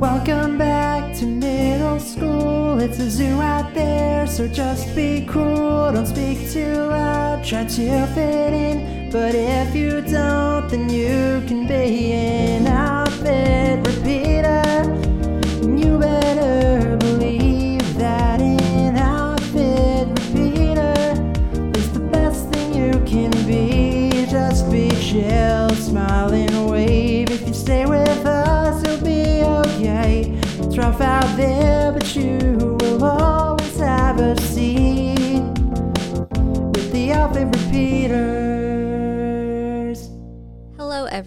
[0.00, 2.78] Welcome back to middle school.
[2.78, 5.90] It's a zoo out there, so just be cool.
[5.90, 9.10] Don't speak too loud, try to fit in.
[9.10, 13.82] But if you don't, then you can be an outfit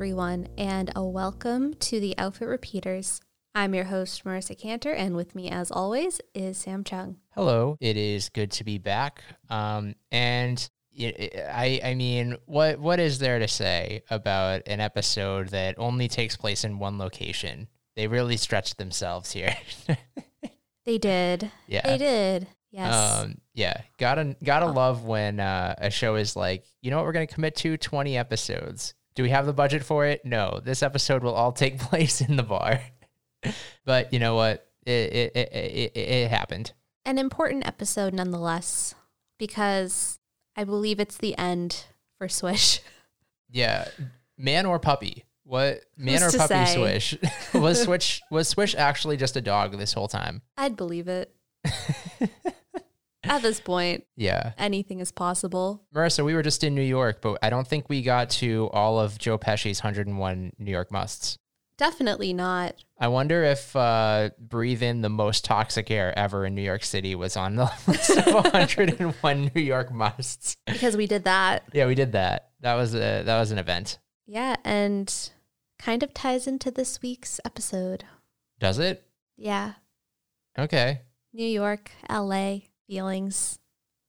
[0.01, 3.21] everyone, and a welcome to the Outfit Repeaters.
[3.53, 7.17] I'm your host, Marisa Cantor, and with me, as always, is Sam Chung.
[7.35, 9.21] Hello, it is good to be back.
[9.51, 10.67] Um, and
[10.99, 16.63] I mean, what what is there to say about an episode that only takes place
[16.63, 17.67] in one location?
[17.95, 19.55] They really stretched themselves here.
[20.83, 21.51] They did.
[21.67, 21.85] yeah.
[21.85, 22.47] They did.
[22.71, 23.21] Yes.
[23.21, 27.11] Um, yeah, gotta gotta love when uh, a show is like, you know what, we're
[27.11, 28.95] gonna commit to twenty episodes.
[29.15, 30.25] Do we have the budget for it?
[30.25, 30.59] No.
[30.63, 32.81] This episode will all take place in the bar.
[33.85, 34.67] but you know what?
[34.85, 36.73] It it, it it it happened.
[37.05, 38.95] An important episode, nonetheless,
[39.37, 40.19] because
[40.55, 41.85] I believe it's the end
[42.17, 42.79] for Swish.
[43.53, 43.89] Yeah,
[44.37, 45.25] man or puppy?
[45.43, 46.75] What man Who's or puppy say?
[46.77, 47.17] Swish?
[47.53, 50.41] was Switch was Swish actually just a dog this whole time?
[50.55, 51.35] I'd believe it.
[53.23, 55.83] At this point, Yeah, anything is possible.
[55.93, 58.99] Marisa, we were just in New York, but I don't think we got to all
[58.99, 61.37] of Joe Pesci's 101 New York musts.
[61.77, 62.75] Definitely not.
[62.99, 67.15] I wonder if uh, breathe in the most toxic air ever in New York City
[67.15, 70.57] was on the list of 101 New York musts.
[70.67, 71.63] Because we did that.
[71.73, 72.49] Yeah, we did that.
[72.59, 73.97] That was a that was an event.
[74.27, 75.11] Yeah, and
[75.79, 78.03] kind of ties into this week's episode.
[78.59, 79.03] Does it?
[79.37, 79.73] Yeah.
[80.59, 81.01] Okay.
[81.33, 82.59] New York, LA,
[82.91, 83.57] feelings.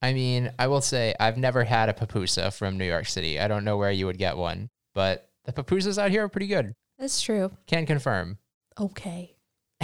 [0.01, 3.39] I mean, I will say I've never had a papusa from New York City.
[3.39, 6.47] I don't know where you would get one, but the pupusas out here are pretty
[6.47, 6.75] good.
[6.99, 7.51] That's true.
[7.65, 8.39] Can confirm.
[8.77, 9.37] Okay.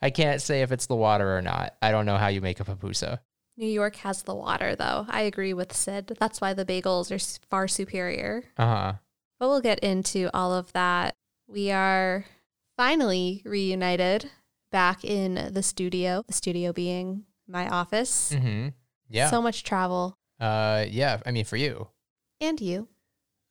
[0.00, 1.74] I can't say if it's the water or not.
[1.82, 3.18] I don't know how you make a papusa.
[3.58, 5.04] New York has the water, though.
[5.06, 6.16] I agree with Sid.
[6.18, 8.44] That's why the bagels are far superior.
[8.56, 8.92] Uh huh.
[9.38, 11.14] But we'll get into all of that.
[11.46, 12.24] We are
[12.78, 14.30] finally reunited
[14.76, 18.30] back in the studio, the studio being my office.
[18.34, 18.68] Mm-hmm.
[19.08, 19.30] Yeah.
[19.30, 20.18] So much travel.
[20.38, 20.84] uh.
[20.86, 21.20] Yeah.
[21.24, 21.88] I mean, for you,
[22.42, 22.86] And you.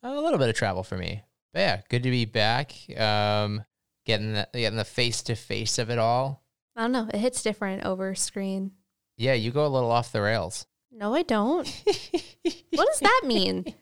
[0.03, 1.23] a little bit of travel for me.
[1.51, 2.73] But yeah, good to be back.
[2.95, 3.63] Um,
[4.05, 6.43] getting the getting the face to face of it all.
[6.75, 7.07] I don't know.
[7.11, 8.73] It hits different over screen.
[9.17, 10.67] Yeah, you go a little off the rails.
[10.91, 11.65] No, I don't.
[12.75, 13.73] what does that mean?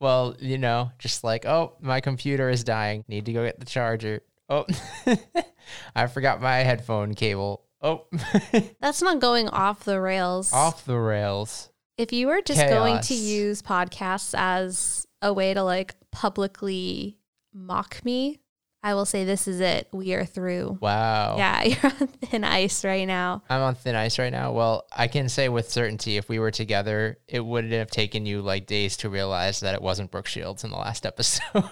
[0.00, 3.04] Well, you know, just like, oh, my computer is dying.
[3.08, 4.20] Need to go get the charger.
[4.48, 4.66] Oh,
[5.94, 7.64] I forgot my headphone cable.
[7.80, 8.06] Oh,
[8.80, 10.52] That's not going off the rails.
[10.52, 11.70] off the rails.
[11.98, 13.20] If you were just going to Chaos.
[13.20, 17.18] use podcasts as a way to like publicly
[17.52, 18.40] mock me,
[18.84, 19.88] I will say this is it.
[19.92, 20.78] We are through.
[20.80, 21.36] Wow.
[21.38, 23.42] Yeah, you're on thin ice right now.
[23.48, 24.52] I'm on thin ice right now.
[24.52, 28.42] Well, I can say with certainty if we were together, it wouldn't have taken you
[28.42, 31.64] like days to realize that it wasn't Brooke Shields in the last episode.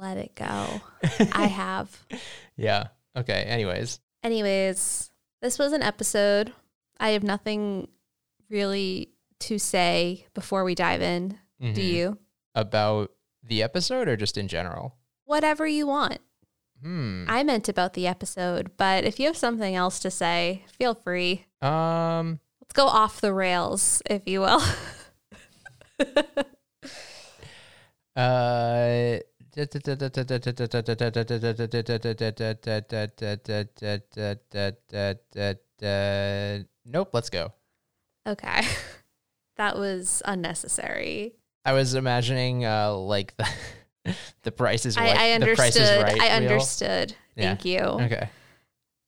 [0.00, 0.80] Let it go.
[1.32, 2.04] I have.
[2.56, 2.88] yeah.
[3.16, 3.42] Okay.
[3.42, 4.00] Anyways.
[4.22, 5.10] Anyways,
[5.42, 6.52] this was an episode.
[7.00, 7.88] I have nothing
[8.50, 9.10] really
[9.40, 11.38] to say before we dive in.
[11.60, 11.84] Do Mhm.
[11.92, 12.18] you?
[12.54, 13.10] About
[13.42, 14.96] the episode or just in general?
[15.24, 16.18] Whatever you want.
[16.82, 17.24] Hmm.
[17.28, 21.46] I meant about the episode, but if you have something else to say, feel free.
[21.60, 22.38] Um.
[22.60, 24.62] Let's go off the rails, if you will.
[28.16, 29.18] Uh.
[36.84, 37.10] Nope.
[37.12, 37.52] Let's go.
[38.26, 38.62] okay.
[39.56, 41.34] That was unnecessary.
[41.64, 43.48] I was imagining uh like the
[44.44, 45.16] the price is I, right.
[45.16, 46.02] I understood.
[46.02, 46.20] right.
[46.20, 46.50] I wheel.
[46.50, 47.16] understood.
[47.34, 47.48] Yeah.
[47.48, 47.80] Thank you.
[47.80, 48.28] Okay.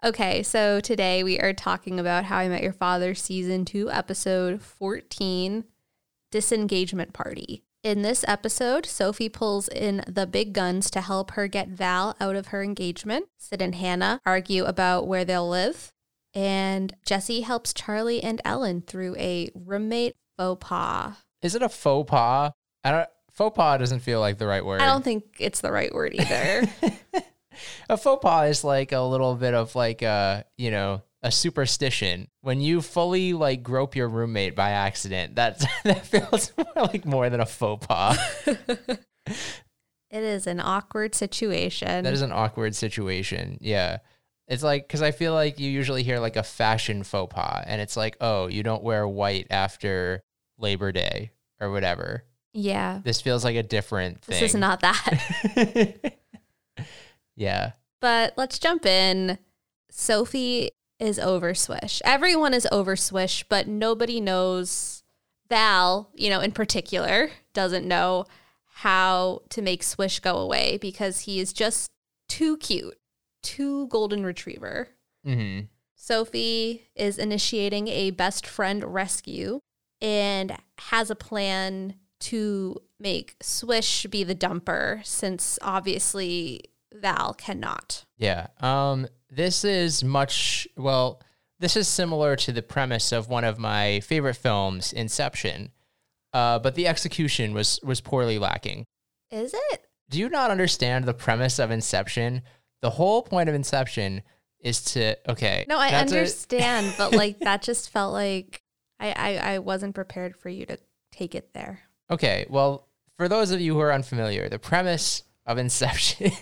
[0.02, 4.62] Okay, so today we are talking about How I Met Your Father season 2 episode
[4.62, 5.64] 14
[6.30, 7.62] Disengagement Party.
[7.82, 12.36] In this episode, Sophie pulls in the big guns to help her get Val out
[12.36, 13.28] of her engagement.
[13.38, 15.94] Sid and Hannah argue about where they'll live,
[16.34, 21.14] and Jesse helps Charlie and Ellen through a roommate faux pas.
[21.40, 22.52] Is it a faux pas?
[22.84, 23.08] I don't.
[23.32, 24.82] Faux pas doesn't feel like the right word.
[24.82, 26.68] I don't think it's the right word either.
[27.88, 32.28] a faux pas is like a little bit of like a you know a superstition
[32.40, 35.36] when you fully like grope your roommate by accident.
[35.36, 38.18] That that feels more like more than a faux pas.
[40.12, 42.02] It is an awkward situation.
[42.02, 43.58] That is an awkward situation.
[43.60, 43.98] Yeah.
[44.48, 47.80] It's like, because I feel like you usually hear like a fashion faux pas, and
[47.80, 50.20] it's like, oh, you don't wear white after
[50.58, 51.30] Labor Day
[51.60, 52.24] or whatever.
[52.52, 53.00] yeah.
[53.04, 54.40] This feels like a different thing.
[54.40, 56.14] This is not that.
[57.36, 57.72] yeah.
[58.00, 59.38] but let's jump in.
[59.92, 62.00] Sophie is over Swish.
[62.04, 65.02] Everyone is over Swish, but nobody knows.
[65.48, 68.24] Val, you know, in particular, doesn't know
[68.72, 71.90] how to make Swish go away because he is just
[72.28, 72.96] too cute,
[73.42, 74.88] too golden retriever.
[75.24, 75.60] hmm
[75.96, 79.60] Sophie is initiating a best friend rescue
[80.00, 88.04] and has a plan to make Swish be the dumper since obviously Val cannot.
[88.16, 88.48] Yeah.
[88.60, 91.22] Um, this is much, well,
[91.60, 95.72] this is similar to the premise of one of my favorite films, Inception.
[96.32, 98.86] Uh, but the execution was was poorly lacking.
[99.30, 99.86] Is it?
[100.08, 102.42] Do you not understand the premise of Inception?
[102.82, 104.22] The whole point of Inception
[104.60, 105.64] is to okay.
[105.68, 108.62] No, I understand, but like that just felt like
[109.00, 110.78] I, I I wasn't prepared for you to
[111.10, 111.80] take it there.
[112.10, 116.32] Okay, well, for those of you who are unfamiliar, the premise of Inception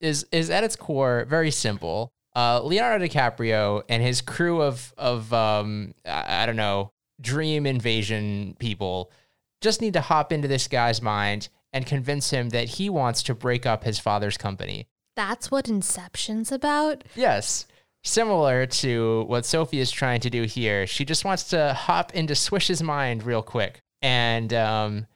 [0.00, 2.12] is is at its core very simple.
[2.34, 8.54] Uh, Leonardo DiCaprio and his crew of of um, I, I don't know dream invasion
[8.58, 9.10] people
[9.62, 13.34] just need to hop into this guy's mind and convince him that he wants to
[13.34, 14.86] break up his father's company.
[15.14, 17.04] That's what Inception's about.
[17.14, 17.66] Yes.
[18.04, 20.86] Similar to what Sophie is trying to do here.
[20.86, 25.06] She just wants to hop into Swish's mind real quick and um,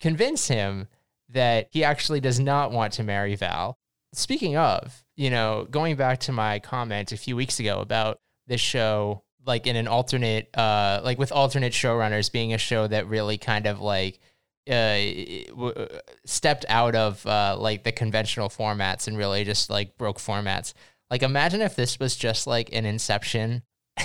[0.00, 0.88] convince him
[1.32, 3.78] that he actually does not want to marry Val.
[4.12, 8.60] Speaking of, you know, going back to my comment a few weeks ago about this
[8.60, 13.38] show, like in an alternate, uh, like with alternate showrunners being a show that really
[13.38, 14.18] kind of like
[14.68, 14.98] uh,
[15.48, 15.86] w-
[16.26, 20.74] stepped out of uh, like the conventional formats and really just like broke formats.
[21.10, 23.62] Like, imagine if this was just like an Inception,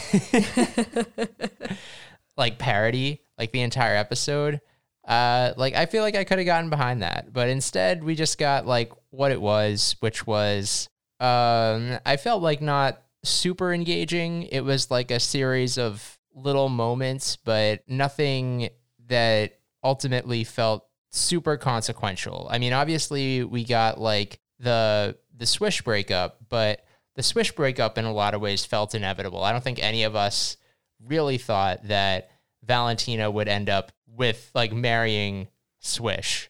[2.38, 4.60] like parody, like the entire episode.
[5.08, 8.38] Uh, like I feel like I could have gotten behind that, but instead we just
[8.38, 14.44] got like what it was, which was um, I felt like not super engaging.
[14.44, 18.70] It was like a series of little moments, but nothing
[19.08, 22.48] that ultimately felt super consequential.
[22.50, 26.84] I mean, obviously we got like the the Swish breakup, but
[27.16, 29.44] the Swish breakup in a lot of ways felt inevitable.
[29.44, 30.58] I don't think any of us
[31.06, 32.32] really thought that
[32.64, 35.48] Valentina would end up with like marrying
[35.80, 36.50] Swish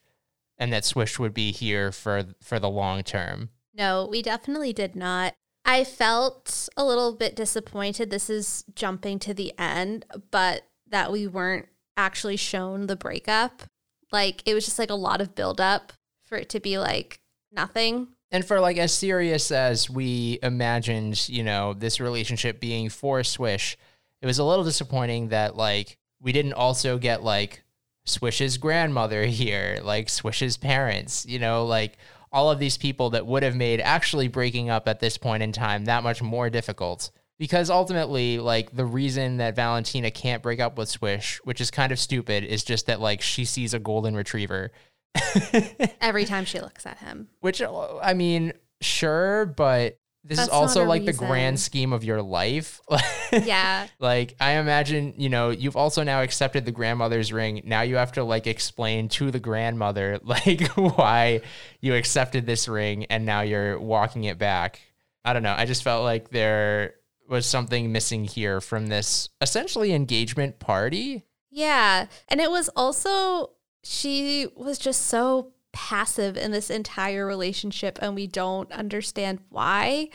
[0.57, 3.49] and that Swish would be here for for the long term.
[3.73, 5.33] No, we definitely did not.
[5.65, 8.09] I felt a little bit disappointed.
[8.09, 11.67] This is jumping to the end, but that we weren't
[11.97, 13.63] actually shown the breakup.
[14.11, 15.93] Like it was just like a lot of buildup
[16.25, 17.19] for it to be like
[17.51, 18.09] nothing.
[18.31, 23.77] And for like as serious as we imagined, you know, this relationship being for Swish,
[24.21, 27.63] it was a little disappointing that like we didn't also get like
[28.05, 31.97] Swish's grandmother here, like Swish's parents, you know, like
[32.31, 35.51] all of these people that would have made actually breaking up at this point in
[35.51, 37.11] time that much more difficult.
[37.37, 41.91] Because ultimately, like the reason that Valentina can't break up with Swish, which is kind
[41.91, 44.71] of stupid, is just that like she sees a golden retriever.
[46.01, 47.27] Every time she looks at him.
[47.41, 52.21] Which I mean, sure, but this That's is also like the grand scheme of your
[52.21, 52.81] life.
[53.31, 53.87] Yeah.
[53.99, 57.61] like I imagine, you know, you've also now accepted the grandmother's ring.
[57.65, 61.41] Now you have to like explain to the grandmother like why
[61.81, 64.79] you accepted this ring and now you're walking it back.
[65.25, 65.55] I don't know.
[65.57, 66.95] I just felt like there
[67.27, 71.25] was something missing here from this essentially engagement party.
[71.51, 72.05] Yeah.
[72.29, 73.51] And it was also,
[73.83, 80.09] she was just so passive in this entire relationship, and we don't understand why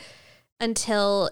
[0.59, 1.29] until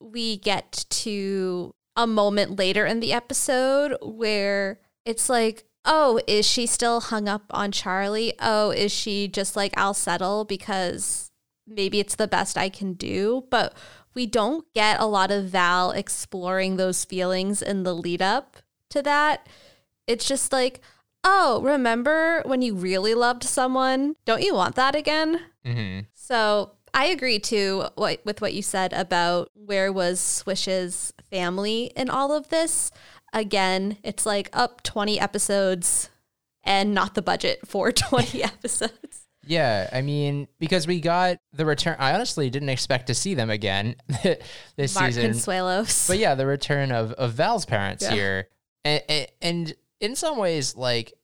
[0.00, 6.66] we get to a moment later in the episode where it's like, oh, is she
[6.66, 8.32] still hung up on Charlie?
[8.40, 11.32] Oh, is she just like, I'll settle because
[11.66, 13.44] maybe it's the best I can do?
[13.50, 13.76] But
[14.14, 18.58] we don't get a lot of Val exploring those feelings in the lead up
[18.90, 19.48] to that.
[20.06, 20.80] It's just like,
[21.24, 24.16] oh, remember when you really loved someone?
[24.24, 25.40] Don't you want that again?
[25.64, 26.00] Mm-hmm.
[26.14, 32.08] So I agree too what, with what you said about where was Swish's family in
[32.10, 32.90] all of this.
[33.32, 36.10] Again, it's like up 20 episodes
[36.62, 39.22] and not the budget for 20 episodes.
[39.46, 41.96] Yeah, I mean, because we got the return.
[41.98, 43.96] I honestly didn't expect to see them again
[44.76, 45.32] this Mark season.
[45.32, 46.08] Consuelos.
[46.08, 48.12] But yeah, the return of, of Val's parents Yeah.
[48.12, 48.48] here.
[48.86, 51.14] And, and, and in some ways, like,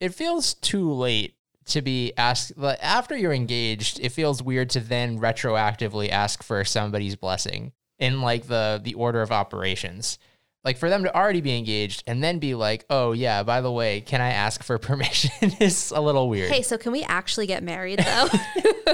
[0.00, 1.34] it feels too late
[1.66, 4.00] to be asked like, after you're engaged.
[4.00, 9.22] It feels weird to then retroactively ask for somebody's blessing in like the the order
[9.22, 10.18] of operations.
[10.64, 13.70] Like for them to already be engaged and then be like, "Oh yeah, by the
[13.70, 16.50] way, can I ask for permission?" is a little weird.
[16.50, 18.28] Hey, so can we actually get married though?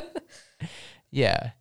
[1.10, 1.52] Yeah,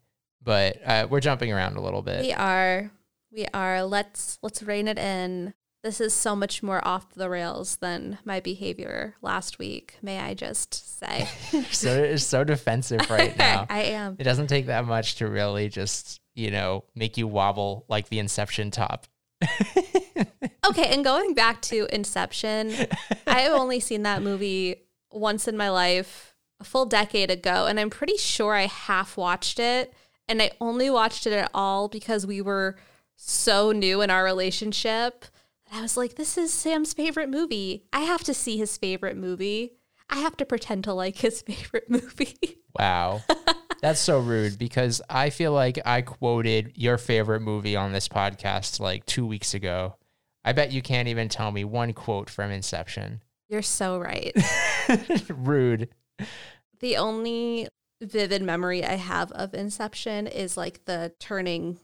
[0.43, 2.21] but uh, we're jumping around a little bit.
[2.21, 2.91] we are.
[3.31, 3.83] We are.
[3.83, 5.53] Let's let's rein it in.
[5.88, 9.96] This is so much more off the rails than my behavior last week.
[10.01, 11.29] May I just say?
[11.72, 13.65] so it's so defensive right now.
[13.70, 14.17] I am.
[14.20, 18.20] It doesn't take that much to really just you know make you wobble like the
[18.20, 19.08] Inception top.
[20.70, 22.74] Okay, and going back to Inception,
[23.25, 24.75] I have only seen that movie
[25.13, 29.60] once in my life, a full decade ago, and I'm pretty sure I half watched
[29.60, 29.94] it.
[30.27, 32.75] And I only watched it at all because we were
[33.15, 35.24] so new in our relationship.
[35.69, 37.86] That I was like, this is Sam's favorite movie.
[37.93, 39.74] I have to see his favorite movie.
[40.09, 42.59] I have to pretend to like his favorite movie.
[42.77, 43.21] Wow.
[43.81, 48.79] That's so rude because I feel like I quoted your favorite movie on this podcast
[48.79, 49.95] like two weeks ago.
[50.43, 53.21] I bet you can't even tell me one quote from Inception.
[53.50, 54.36] You're so right.
[55.29, 55.89] rude.
[56.79, 57.67] the only
[58.01, 61.79] vivid memory I have of Inception is like the turning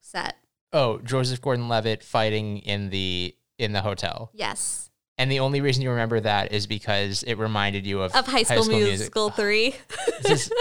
[0.00, 0.36] set.
[0.72, 4.90] Oh, Joseph Gordon-Levitt fighting in the in the hotel, Yes.
[5.16, 8.44] and the only reason you remember that is because it reminded you of Of High
[8.44, 9.74] School, Musical 3.
[10.22, 10.52] This is,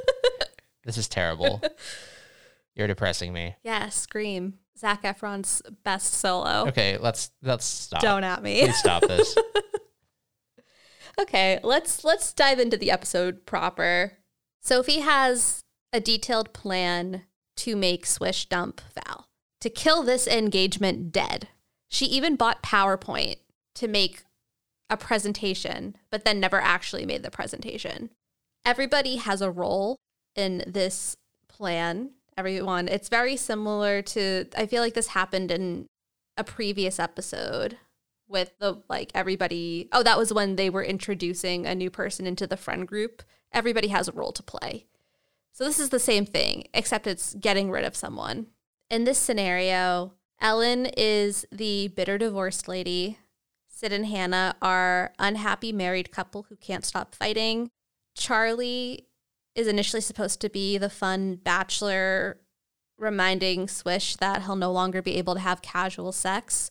[0.84, 1.60] this is terrible.
[2.76, 3.56] You're depressing me.
[3.64, 4.54] yeah, Scream.
[4.78, 6.66] Zac Efron's best solo.
[6.68, 8.00] Okay, let's let's stop.
[8.02, 8.62] Don't at me.
[8.64, 9.36] Please stop this.
[11.20, 14.12] Okay, let's let's dive into the episode proper.
[14.62, 15.62] Sophie has
[15.92, 17.24] a detailed plan
[17.56, 19.26] to make Swish dump Val,
[19.60, 21.48] to kill this engagement dead.
[21.88, 23.36] She even bought PowerPoint
[23.74, 24.22] to make
[24.88, 28.10] a presentation, but then never actually made the presentation.
[28.64, 29.96] Everybody has a role
[30.36, 31.16] in this
[31.48, 32.10] plan.
[32.36, 35.86] Everyone, it's very similar to I feel like this happened in
[36.36, 37.76] a previous episode
[38.28, 42.46] with the like everybody oh that was when they were introducing a new person into
[42.46, 44.86] the friend group everybody has a role to play
[45.52, 48.46] so this is the same thing except it's getting rid of someone.
[48.90, 53.18] In this scenario ellen is the bitter divorced lady.
[53.68, 57.70] Sid and hannah are unhappy married couple who can't stop fighting.
[58.14, 59.06] Charlie
[59.54, 62.38] is initially supposed to be the fun bachelor
[62.98, 66.70] reminding swish that he'll no longer be able to have casual sex.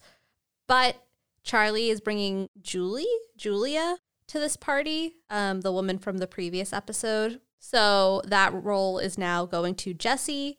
[0.68, 0.96] But
[1.44, 3.06] Charlie is bringing Julie,
[3.38, 3.98] Julia,
[4.28, 7.42] to this party, um, the woman from the previous episode.
[7.63, 10.58] So that role is now going to Jesse.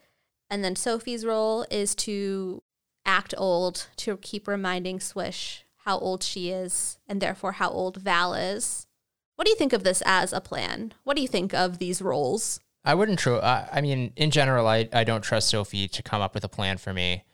[0.48, 2.62] And then Sophie's role is to
[3.04, 8.34] act old, to keep reminding Swish how old she is, and therefore how old Val
[8.34, 8.86] is.
[9.34, 10.94] What do you think of this as a plan?
[11.02, 12.60] What do you think of these roles?
[12.84, 16.22] I wouldn't tr I, I mean, in general, I, I don't trust Sophie to come
[16.22, 17.24] up with a plan for me.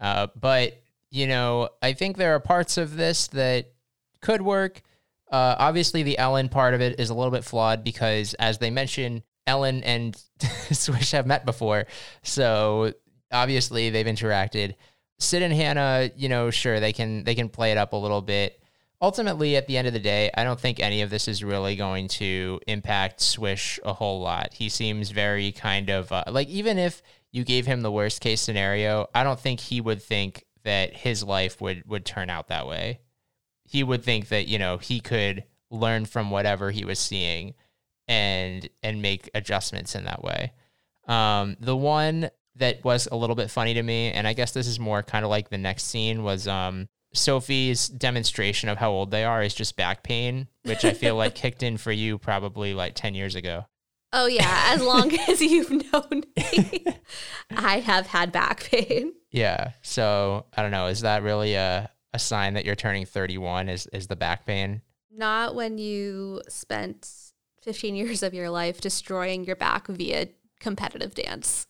[0.00, 0.80] Uh, but,
[1.10, 3.72] you know, I think there are parts of this that
[4.22, 4.82] could work.
[5.30, 8.70] Uh, obviously, the Ellen part of it is a little bit flawed because, as they
[8.70, 10.16] mentioned, Ellen and
[10.70, 11.86] Swish have met before.
[12.22, 12.92] So
[13.32, 14.74] obviously, they've interacted.
[15.18, 18.22] Sid and Hannah, you know, sure they can they can play it up a little
[18.22, 18.62] bit.
[19.00, 21.76] Ultimately, at the end of the day, I don't think any of this is really
[21.76, 24.54] going to impact Swish a whole lot.
[24.54, 28.40] He seems very kind of uh, like even if you gave him the worst case
[28.40, 32.66] scenario, I don't think he would think that his life would would turn out that
[32.66, 33.00] way.
[33.68, 37.54] He would think that you know he could learn from whatever he was seeing
[38.06, 40.52] and and make adjustments in that way.
[41.06, 44.66] Um, the one that was a little bit funny to me, and I guess this
[44.66, 49.10] is more kind of like the next scene was um, Sophie's demonstration of how old
[49.10, 52.74] they are is just back pain, which I feel like kicked in for you probably
[52.74, 53.66] like ten years ago.
[54.12, 54.64] Oh, yeah.
[54.68, 56.84] As long as you've known me,
[57.50, 59.12] I have had back pain.
[59.30, 59.72] Yeah.
[59.82, 60.86] So I don't know.
[60.86, 63.68] Is that really a, a sign that you're turning 31?
[63.68, 64.82] Is is the back pain?
[65.10, 67.08] Not when you spent
[67.62, 70.28] 15 years of your life destroying your back via
[70.60, 71.66] competitive dance.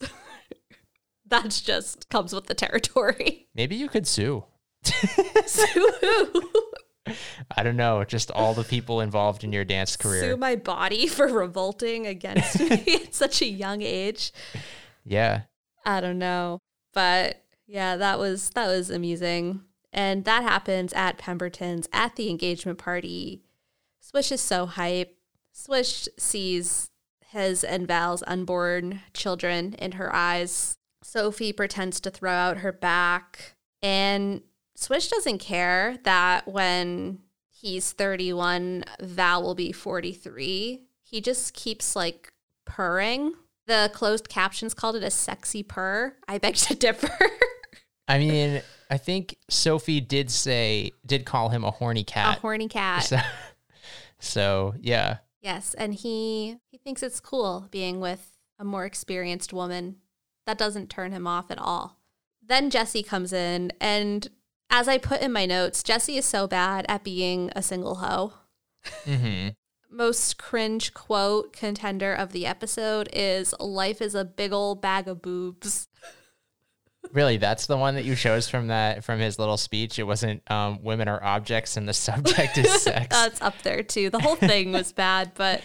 [1.25, 3.47] That's just comes with the territory.
[3.55, 4.45] Maybe you could sue.
[4.83, 6.49] Sue who?
[7.55, 8.03] I don't know.
[8.03, 10.21] Just all the people involved in your dance career.
[10.21, 14.31] Sue my body for revolting against me at such a young age.
[15.05, 15.41] Yeah.
[15.85, 16.59] I don't know.
[16.93, 19.61] But yeah, that was that was amusing.
[19.91, 23.41] And that happens at Pemberton's at the engagement party.
[23.99, 25.17] Swish is so hype.
[25.51, 26.89] Swish sees
[27.25, 30.75] his and Val's unborn children in her eyes.
[31.03, 33.55] Sophie pretends to throw out her back.
[33.81, 34.41] And
[34.75, 37.19] Swish doesn't care that when
[37.49, 40.81] he's 31, Val will be 43.
[41.03, 42.31] He just keeps like
[42.65, 43.33] purring.
[43.67, 46.15] The closed captions called it a sexy purr.
[46.27, 47.17] I beg to differ.
[48.09, 52.37] I mean, I think Sophie did say, did call him a horny cat.
[52.37, 53.03] a horny cat.
[53.03, 53.19] So,
[54.19, 55.17] so yeah.
[55.41, 59.97] Yes, and he he thinks it's cool being with a more experienced woman.
[60.45, 61.97] That doesn't turn him off at all.
[62.45, 64.27] Then Jesse comes in and
[64.71, 68.33] as I put in my notes, Jesse is so bad at being a single hoe.
[69.05, 69.49] hmm
[69.89, 75.21] Most cringe quote contender of the episode is life is a big old bag of
[75.21, 75.87] boobs.
[77.13, 79.97] Really, that's the one that you chose from that from his little speech.
[79.97, 83.07] It wasn't um, women are objects and the subject is sex.
[83.09, 84.09] That's up there too.
[84.09, 85.61] The whole thing was bad, but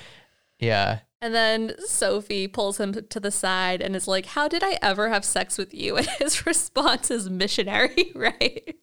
[0.59, 1.01] yeah.
[1.21, 5.09] And then Sophie pulls him to the side and is like, How did I ever
[5.09, 5.97] have sex with you?
[5.99, 8.77] And his response is missionary, right?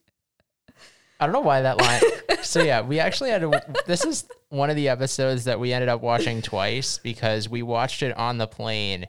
[1.20, 2.02] I don't know why that line.
[2.42, 3.62] so yeah, we actually had to.
[3.88, 8.04] This is one of the episodes that we ended up watching twice because we watched
[8.04, 9.08] it on the plane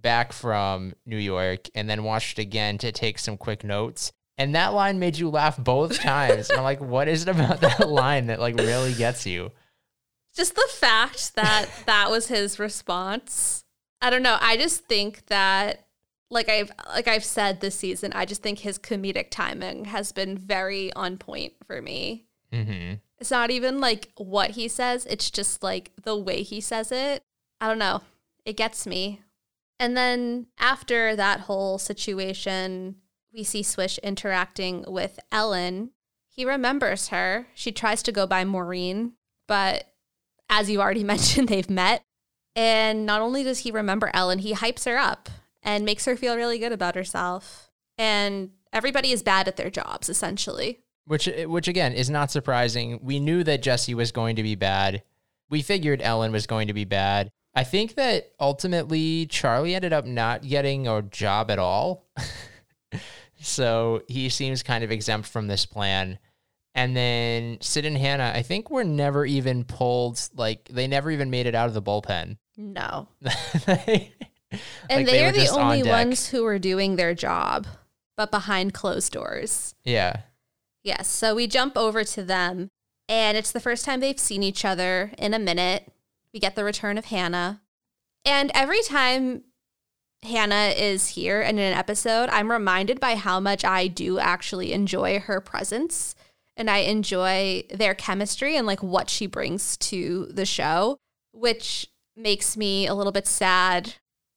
[0.00, 4.12] back from New York and then watched it again to take some quick notes.
[4.36, 6.50] And that line made you laugh both times.
[6.50, 9.52] I'm like, what is it about that line that like really gets you?
[10.34, 13.64] Just the fact that that was his response.
[14.00, 14.38] I don't know.
[14.40, 15.86] I just think that
[16.30, 20.36] like I've like I've said this season, I just think his comedic timing has been
[20.38, 22.26] very on point for me.
[22.52, 26.92] hmm It's not even like what he says, it's just like the way he says
[26.92, 27.22] it.
[27.60, 28.02] I don't know.
[28.44, 29.22] It gets me.
[29.80, 32.96] And then after that whole situation,
[33.32, 35.90] we see Swish interacting with Ellen.
[36.28, 37.46] He remembers her.
[37.54, 39.12] She tries to go by Maureen,
[39.46, 39.92] but
[40.48, 42.02] as you already mentioned, they've met.
[42.56, 45.28] And not only does he remember Ellen, he hypes her up
[45.62, 47.70] and makes her feel really good about herself.
[47.96, 50.80] And everybody is bad at their jobs, essentially.
[51.04, 52.98] Which, eh, which again is not surprising.
[53.02, 55.02] We knew that Jesse was going to be bad.
[55.48, 57.30] We figured Ellen was going to be bad.
[57.54, 62.06] I think that ultimately Charlie ended up not getting a job at all.
[63.40, 66.18] so he seems kind of exempt from this plan.
[66.74, 71.30] And then Sid and Hannah, I think were never even pulled, like, they never even
[71.30, 72.36] made it out of the bullpen.
[72.56, 73.08] No.
[73.66, 74.12] Like,
[74.88, 77.66] And they they, are the just on only ones who are doing their job,
[78.16, 79.74] but behind closed doors.
[79.84, 80.20] yeah.
[80.84, 81.08] Yes.
[81.08, 82.70] So we jump over to them,
[83.08, 85.92] and it's the first time they've seen each other in a minute.
[86.32, 87.62] We get the return of Hannah.
[88.24, 89.44] And every time
[90.22, 94.72] Hannah is here and in an episode, I'm reminded by how much I do actually
[94.72, 96.14] enjoy her presence
[96.56, 100.98] and I enjoy their chemistry and like what she brings to the show,
[101.32, 101.86] which
[102.16, 103.94] makes me a little bit sad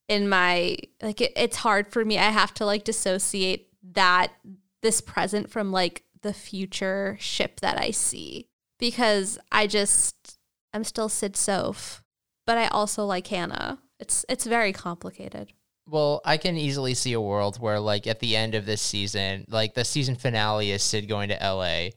[0.07, 2.19] in my like it, it's hard for me.
[2.19, 4.33] I have to like dissociate that
[4.81, 10.37] this present from like the future ship that I see because I just
[10.73, 12.03] I'm still Sid Soph,
[12.45, 13.79] but I also like Hannah.
[13.99, 15.53] It's it's very complicated.
[15.87, 19.45] Well, I can easily see a world where, like, at the end of this season,
[19.49, 21.89] like the season finale is Sid going to LA,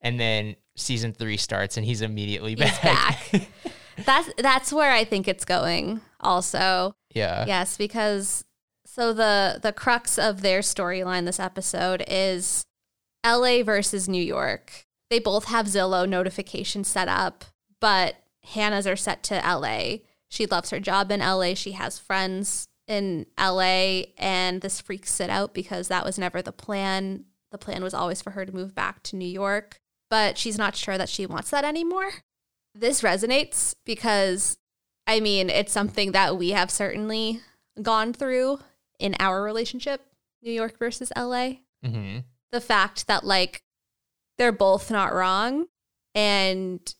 [0.00, 3.30] and then season three starts and he's immediately He's back.
[3.32, 3.48] back.
[4.06, 6.00] That's that's where I think it's going.
[6.20, 7.44] Also, yeah.
[7.46, 8.44] yes, because
[8.86, 12.64] so the the crux of their storyline this episode is
[13.22, 13.60] L.A.
[13.60, 14.86] versus New York.
[15.10, 17.44] They both have Zillow notifications set up,
[17.80, 20.02] but Hannah's are set to L.A.
[20.28, 21.54] She loves her job in L.A.
[21.54, 24.12] She has friends in L.A.
[24.18, 27.24] and this freaks it out because that was never the plan.
[27.52, 30.76] The plan was always for her to move back to New York, but she's not
[30.76, 32.10] sure that she wants that anymore.
[32.74, 34.56] This resonates because,
[35.06, 37.40] I mean, it's something that we have certainly
[37.82, 38.60] gone through
[38.98, 40.02] in our relationship,
[40.42, 41.54] New York versus LA.
[41.84, 42.18] hmm
[42.52, 43.62] The fact that, like,
[44.38, 45.66] they're both not wrong
[46.14, 46.94] and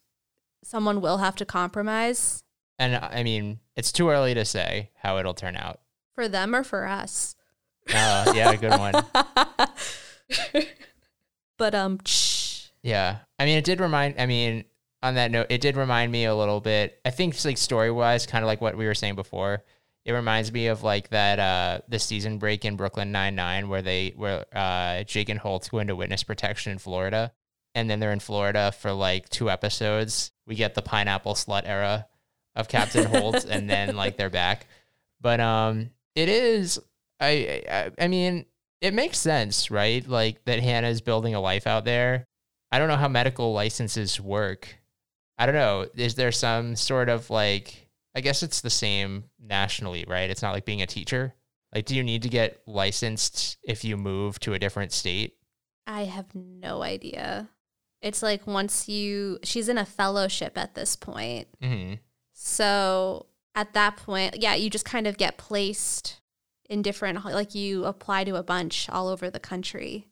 [0.63, 2.43] someone will have to compromise
[2.79, 5.81] And I mean, it's too early to say how it'll turn out.
[6.15, 7.35] for them or for us.
[7.93, 8.95] Uh, yeah, good one.
[11.59, 11.99] but, um.
[12.83, 13.19] Yeah.
[13.39, 14.65] I mean, it did remind, I mean,
[15.03, 17.01] on that note, it did remind me a little bit.
[17.05, 19.65] I think it's like story wise, kind of like what we were saying before.
[20.05, 24.15] It reminds me of like that, uh, the season break in Brooklyn Nine-Nine where they,
[24.17, 27.33] where, uh, Jake and Holt go into witness protection in Florida.
[27.75, 30.33] And then they're in Florida for like two episodes.
[30.51, 32.07] We get the pineapple slut era
[32.57, 34.67] of Captain Holt and then like they're back.
[35.21, 36.81] But, um, it is,
[37.21, 38.47] I, I, I mean,
[38.81, 40.07] it makes sense, right?
[40.07, 42.27] Like that Hannah's building a life out there.
[42.73, 44.77] I don't know how medical licenses work.
[45.39, 45.87] I don't know.
[45.95, 50.29] Is there some sort of like, I guess it's the same nationally, right?
[50.31, 51.33] It's not like being a teacher.
[51.75, 55.37] Like, do you need to get licensed if you move to a different state?
[55.87, 57.49] I have no idea.
[58.03, 61.49] It's like once you, she's in a fellowship at this point.
[61.63, 61.95] hmm
[62.33, 66.21] So at that point, yeah, you just kind of get placed
[66.69, 70.07] in different, like you apply to a bunch all over the country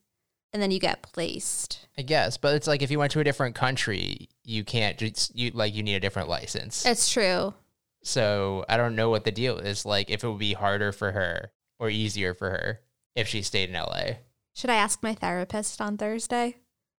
[0.53, 1.87] and then you get placed.
[1.96, 5.35] I guess, but it's like if you went to a different country, you can't just
[5.37, 6.85] you like you need a different license.
[6.87, 7.55] It's true.
[8.03, 9.85] So I don't know what the deal is.
[9.85, 12.81] Like if it would be harder for her or easier for her
[13.14, 14.18] if she stayed in LA.
[14.55, 16.57] Should I ask my therapist on Thursday?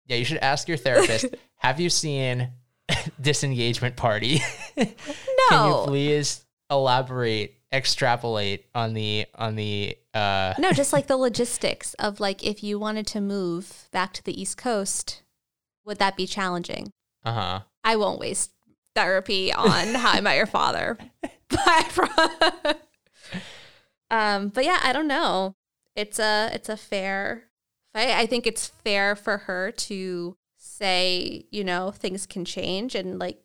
[0.10, 1.28] Yeah, you should ask your therapist.
[1.58, 2.50] have you seen
[3.22, 4.42] disengagement party?
[4.76, 4.86] No.
[5.50, 11.94] Can you please elaborate, extrapolate on the on the uh no, just like the logistics
[11.96, 15.22] of like if you wanted to move back to the East Coast,
[15.86, 16.92] would that be challenging?
[17.24, 17.62] uh-huh.
[17.84, 18.52] I won't waste
[18.96, 20.98] therapy on How I Met Your Father.
[21.50, 22.80] But,
[24.12, 25.56] um, but yeah, I don't know.
[25.96, 27.49] It's a it's a fair
[27.94, 28.12] fight.
[28.12, 33.42] I think it's fair for her to say, you know, things can change and like,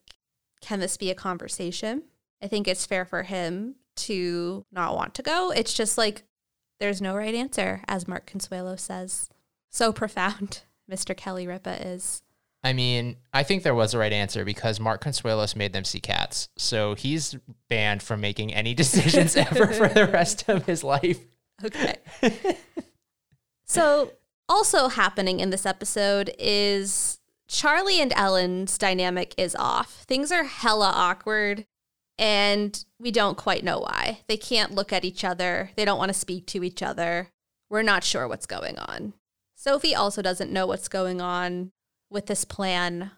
[0.60, 2.02] can this be a conversation?
[2.42, 5.50] I think it's fair for him to not want to go.
[5.50, 6.24] It's just like
[6.80, 9.28] there's no right answer, as Mark Consuelos says.
[9.70, 11.16] So profound, Mr.
[11.16, 12.22] Kelly Ripa is.
[12.62, 16.00] I mean, I think there was a right answer because Mark Consuelos made them see
[16.00, 16.48] cats.
[16.56, 17.36] So he's
[17.68, 21.20] banned from making any decisions ever for the rest of his life.
[21.62, 21.96] Okay.
[23.64, 24.12] so,
[24.48, 30.04] also happening in this episode is Charlie and Ellen's dynamic is off.
[30.06, 31.66] Things are hella awkward,
[32.18, 34.20] and we don't quite know why.
[34.28, 37.30] They can't look at each other, they don't want to speak to each other.
[37.70, 39.14] We're not sure what's going on.
[39.54, 41.72] Sophie also doesn't know what's going on
[42.10, 43.10] with this plan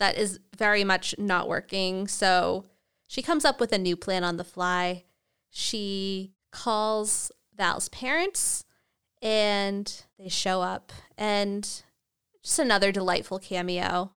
[0.00, 2.08] that is very much not working.
[2.08, 2.64] So,
[3.06, 5.04] she comes up with a new plan on the fly.
[5.50, 8.64] She calls Val's parents
[9.24, 11.82] and they show up and
[12.44, 14.12] just another delightful cameo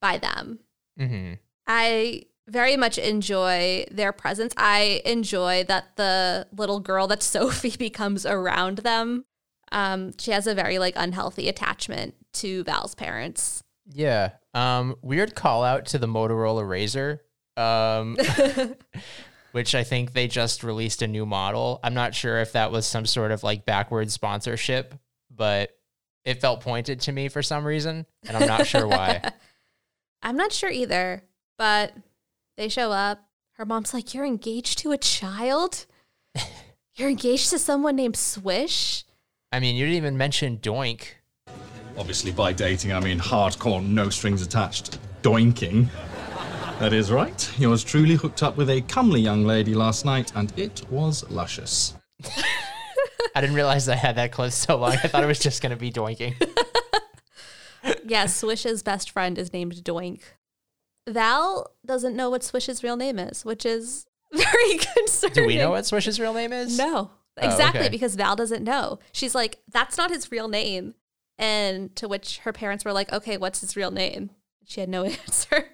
[0.00, 0.60] by them.
[0.96, 1.32] hmm
[1.66, 4.52] I very much enjoy their presence.
[4.56, 9.24] I enjoy that the little girl that Sophie becomes around them.
[9.72, 13.62] Um, she has a very like unhealthy attachment to Val's parents.
[13.86, 14.32] Yeah.
[14.52, 17.20] Um, weird call out to the Motorola Razr,
[17.56, 18.16] um,
[19.52, 21.80] which I think they just released a new model.
[21.82, 24.94] I'm not sure if that was some sort of like backward sponsorship,
[25.34, 25.70] but
[26.24, 29.32] it felt pointed to me for some reason, and I'm not sure why.
[30.22, 31.22] I'm not sure either,
[31.56, 31.94] but
[32.56, 33.24] they show up.
[33.52, 35.86] Her mom's like, You're engaged to a child?
[36.94, 39.04] You're engaged to someone named Swish?
[39.52, 41.08] I mean, you didn't even mention Doink.
[41.98, 45.88] Obviously, by dating, I mean hardcore, no strings attached doinking.
[46.80, 47.50] That is right.
[47.58, 51.94] Yours truly hooked up with a comely young lady last night, and it was luscious.
[53.34, 54.92] I didn't realize I had that close so long.
[54.92, 56.34] I thought it was just going to be Doinking.
[58.04, 60.20] Yeah, Swish's best friend is named Doink.
[61.08, 65.34] Val doesn't know what Swish's real name is, which is very concerning.
[65.34, 66.76] Do we know what Swish's real name is?
[66.76, 67.10] No.
[67.40, 67.88] Oh, Exactly, okay.
[67.88, 68.98] because Val doesn't know.
[69.12, 70.94] She's like, that's not his real name.
[71.38, 74.30] And to which her parents were like, okay, what's his real name?
[74.66, 75.68] She had no answer.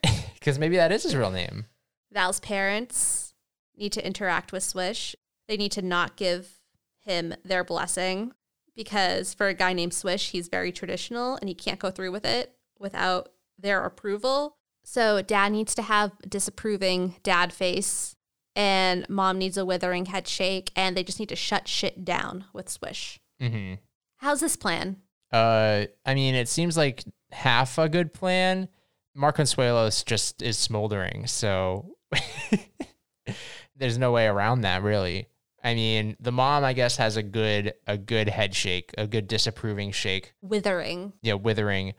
[0.46, 1.66] Because maybe that is his real name.
[2.12, 3.34] Val's parents
[3.76, 5.16] need to interact with Swish.
[5.48, 6.60] They need to not give
[7.00, 8.30] him their blessing
[8.76, 12.24] because for a guy named Swish, he's very traditional and he can't go through with
[12.24, 14.56] it without their approval.
[14.84, 18.14] So dad needs to have disapproving dad face
[18.54, 22.44] and mom needs a withering head shake and they just need to shut shit down
[22.52, 23.18] with Swish.
[23.40, 23.74] hmm
[24.18, 24.98] How's this plan?
[25.32, 28.68] Uh, I mean, it seems like half a good plan.
[29.16, 31.96] Mark Consuelos just is smoldering, so
[33.76, 35.28] there's no way around that, really.
[35.64, 39.26] I mean, the mom, I guess, has a good a good head shake, a good
[39.26, 40.34] disapproving shake.
[40.42, 41.14] Withering.
[41.22, 41.94] Yeah, withering.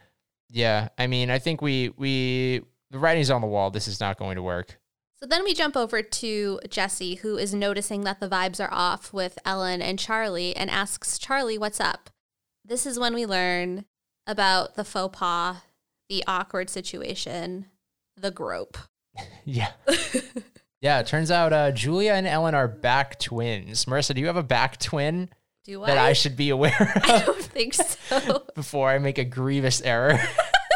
[0.50, 3.72] Yeah, I mean, I think we we the writing's on the wall.
[3.72, 4.80] This is not going to work.
[5.20, 9.12] So then we jump over to Jesse, who is noticing that the vibes are off
[9.12, 12.12] with Ellen and Charlie and asks Charlie, What's up?
[12.64, 13.86] This is when we learn
[14.28, 15.58] about the faux pas,
[16.10, 17.68] the awkward situation,
[18.16, 18.78] the grope.
[19.46, 19.72] Yeah.
[20.80, 23.86] yeah, it turns out uh, Julia and Ellen are back twins.
[23.86, 25.30] Marisa, do you have a back twin
[25.66, 26.10] Do that I?
[26.10, 27.04] I should be aware of?
[27.10, 28.44] I don't think so.
[28.56, 30.20] before I make a grievous error,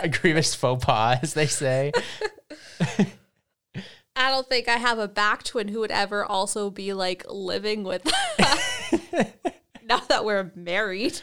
[0.02, 1.91] a grievous faux pas, as they say.
[4.15, 7.84] I don't think I have a back twin who would ever also be like living
[7.84, 8.04] with
[9.86, 11.20] now that we're married.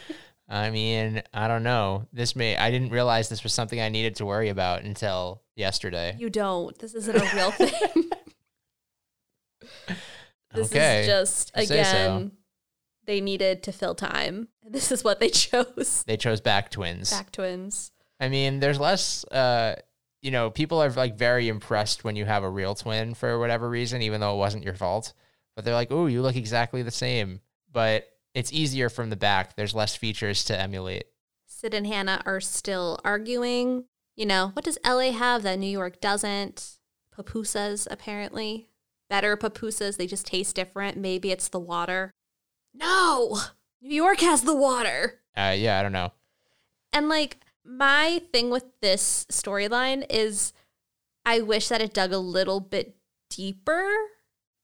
[0.49, 2.07] I mean, I don't know.
[2.13, 6.17] This may, I didn't realize this was something I needed to worry about until yesterday.
[6.19, 6.79] You don't.
[6.79, 8.11] This isn't a real thing.
[10.55, 11.01] this Okay.
[11.03, 11.75] is just say so.
[11.75, 12.33] again
[13.09, 14.49] they needed to fill time.
[14.63, 16.05] And this is what they chose.
[16.07, 17.11] They chose back twins.
[17.11, 17.91] Back twins.
[18.21, 19.25] I mean, there's less.
[19.25, 19.77] Uh,
[20.21, 23.69] you know, people are like very impressed when you have a real twin for whatever
[23.69, 25.15] reason, even though it wasn't your fault.
[25.57, 27.41] But they're like, "Oh, you look exactly the same."
[27.73, 29.57] But it's easier from the back.
[29.57, 31.05] There's less features to emulate.
[31.47, 33.85] Sid and Hannah are still arguing.
[34.17, 36.79] You know, what does LA have that New York doesn't?
[37.17, 38.69] Pupusas, apparently.
[39.09, 39.97] Better pupusas.
[39.97, 40.97] They just taste different.
[40.97, 42.13] Maybe it's the water.
[42.75, 43.39] No!
[43.81, 45.21] New York has the water.
[45.37, 46.13] Uh, yeah, I don't know.
[46.93, 50.53] And like, my thing with this storyline is
[51.25, 52.97] I wish that it dug a little bit
[53.31, 53.89] deeper,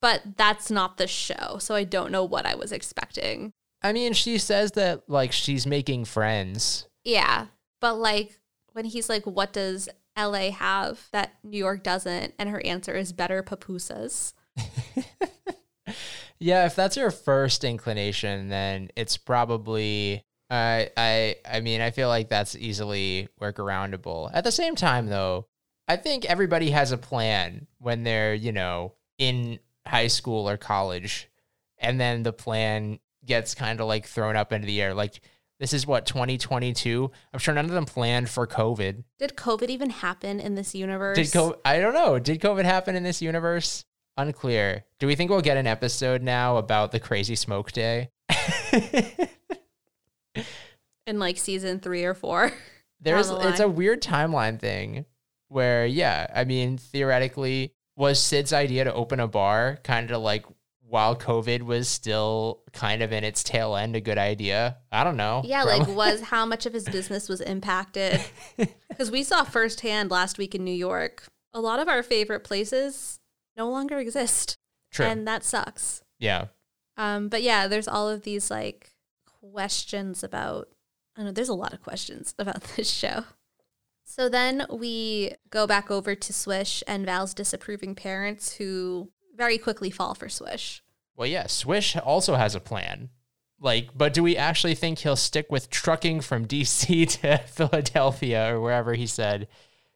[0.05, 1.57] but that's not the show.
[1.59, 3.55] So I don't know what I was expecting.
[3.81, 6.87] I mean, she says that like she's making friends.
[7.05, 7.47] Yeah.
[7.81, 8.39] But like
[8.75, 12.35] when he's like, what does LA have that New York doesn't?
[12.39, 14.35] And her answer is better pupusas.
[16.39, 22.09] yeah, if that's your first inclination, then it's probably I I I mean, I feel
[22.09, 24.31] like that's easily workaroundable.
[24.35, 25.47] At the same time though,
[25.89, 31.29] I think everybody has a plan when they're, you know, in high school or college
[31.79, 34.95] and then the plan gets kind of like thrown up into the air.
[34.95, 35.21] Like
[35.61, 37.11] this is what 2022.
[37.33, 39.05] I'm sure none of them planned for COVID.
[39.19, 41.17] Did COVID even happen in this universe?
[41.17, 41.59] Did COVID?
[41.65, 42.19] I don't know.
[42.19, 43.85] Did COVID happen in this universe?
[44.17, 44.85] Unclear.
[45.01, 48.11] Do we think we'll get an episode now about the crazy smoke day?
[51.07, 52.53] in like season three or four.
[53.01, 55.05] There's the it's a weird timeline thing
[55.49, 60.45] where yeah, I mean theoretically was Sid's idea to open a bar kind of like
[60.87, 64.77] while COVID was still kind of in its tail end a good idea?
[64.93, 65.43] I don't know.
[65.45, 68.21] Yeah, Prob- like was how much of his business was impacted?
[68.89, 73.19] Because we saw firsthand last week in New York, a lot of our favorite places
[73.57, 74.57] no longer exist,
[74.93, 75.07] True.
[75.07, 76.03] and that sucks.
[76.21, 76.47] yeah.
[76.97, 78.93] Um, but yeah, there's all of these like
[79.41, 80.69] questions about.
[81.17, 81.33] I don't know.
[81.33, 83.25] There's a lot of questions about this show.
[84.05, 89.91] So then we go back over to Swish and Val's disapproving parents, who very quickly
[89.91, 90.83] fall for Swish.
[91.17, 93.09] Well, yeah, Swish also has a plan.
[93.61, 98.61] Like, but do we actually think he'll stick with trucking from DC to Philadelphia or
[98.61, 99.49] wherever he said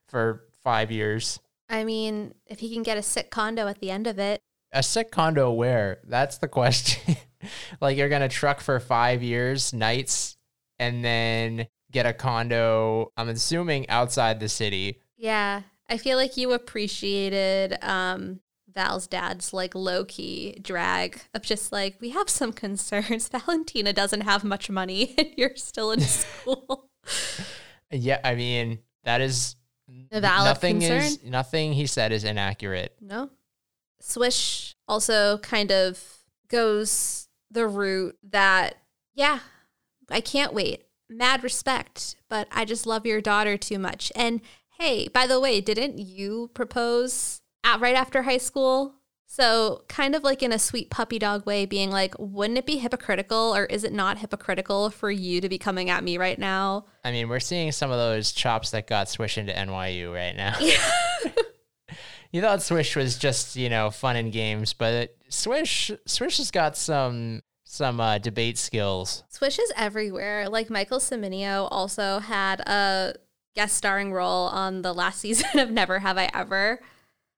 [0.07, 1.39] for 5 years?
[1.69, 4.41] I mean, if he can get a sick condo at the end of it,
[4.73, 6.01] A sick condo where?
[6.05, 7.17] That's the question.
[7.81, 10.37] like you're going to truck for 5 years nights
[10.79, 11.69] and then
[11.99, 15.01] get a condo I'm assuming outside the city.
[15.17, 18.39] Yeah, I feel like you appreciated um,
[18.73, 23.29] Val's dad's like low key drag of just like we have some concerns.
[23.37, 26.89] Valentina doesn't have much money, and you're still in school.
[27.91, 29.57] Yeah, I mean, that is
[30.13, 30.99] A valid nothing concern?
[30.99, 32.95] is nothing he said is inaccurate.
[33.01, 33.31] no,
[34.01, 36.01] Swish also kind of
[36.49, 38.77] goes the route that
[39.15, 39.41] yeah,
[40.11, 40.85] I can't wait.
[41.11, 44.13] Mad respect, but I just love your daughter too much.
[44.15, 44.41] And
[44.79, 48.95] hey, by the way, didn't you propose at, right after high school?
[49.31, 52.79] So, kind of like in a sweet puppy dog way, being like, wouldn't it be
[52.79, 56.87] hypocritical or is it not hypocritical for you to be coming at me right now?
[57.05, 60.57] I mean, we're seeing some of those chops that got Swish into NYU right now.
[62.33, 66.77] you thought Swish was just, you know, fun and games, but Swish Swish has got
[66.77, 69.25] some some uh, debate skills.
[69.29, 70.49] Swish is everywhere.
[70.49, 73.15] Like Michael Cimino also had a
[73.55, 76.81] guest starring role on the last season of Never Have I Ever.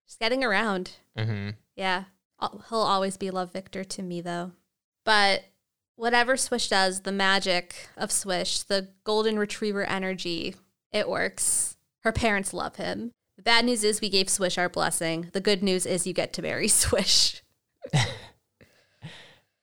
[0.07, 0.93] Just getting around.
[1.19, 2.05] hmm Yeah.
[2.40, 4.53] He'll always be Love Victor to me, though.
[5.05, 5.45] But
[5.97, 10.55] whatever Swish does, the magic of Swish, the golden retriever energy,
[10.93, 11.77] it works.
[12.05, 13.11] Her parents love him.
[13.37, 15.29] The bad news is we gave Swish our blessing.
[15.33, 17.43] The good news is you get to marry Swish.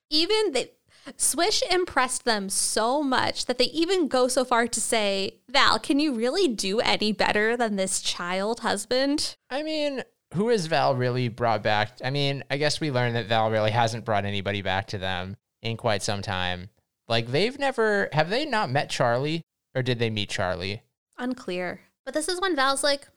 [0.09, 0.71] even they,
[1.15, 5.99] Swish impressed them so much that they even go so far to say, Val, can
[5.99, 9.35] you really do any better than this child husband?
[9.49, 11.97] I mean, who has Val really brought back?
[12.03, 15.37] I mean, I guess we learned that Val really hasn't brought anybody back to them
[15.61, 16.69] in quite some time.
[17.07, 19.41] Like they've never have they not met Charlie
[19.73, 20.81] or did they meet Charlie?
[21.17, 21.81] Unclear.
[22.03, 23.07] But this is when Val's like,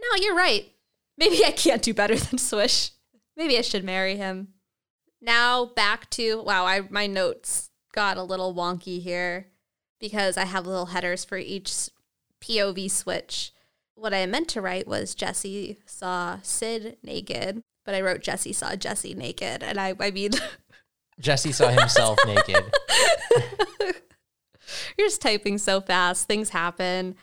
[0.00, 0.70] no, you're right.
[1.18, 2.90] Maybe I can't do better than Swish.
[3.36, 4.53] Maybe I should marry him.
[5.24, 9.46] Now back to wow, I my notes got a little wonky here
[9.98, 11.88] because I have little headers for each
[12.42, 13.52] POV switch.
[13.94, 18.76] What I meant to write was Jesse saw Sid naked, but I wrote Jesse saw
[18.76, 20.32] Jesse naked, and I I mean
[21.20, 22.70] Jesse saw himself naked.
[24.98, 27.14] You're just typing so fast, things happen.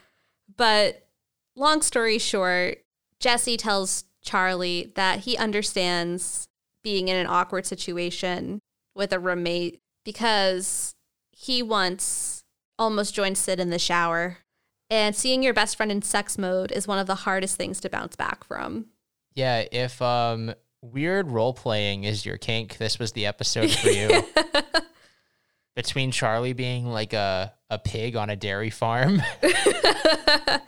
[0.58, 1.08] But
[1.56, 2.80] long story short,
[3.20, 6.48] Jesse tells Charlie that he understands
[6.84, 8.62] being in an awkward situation
[8.96, 10.96] with a roommate because
[11.32, 12.44] he once
[12.78, 14.38] almost joined Sid in the shower.
[14.90, 17.90] And seeing your best friend in sex mode is one of the hardest things to
[17.90, 18.88] bounce back from.
[19.34, 24.24] Yeah, if um weird role playing is your kink, this was the episode for you.
[25.76, 29.22] Between Charlie being like a a pig on a dairy farm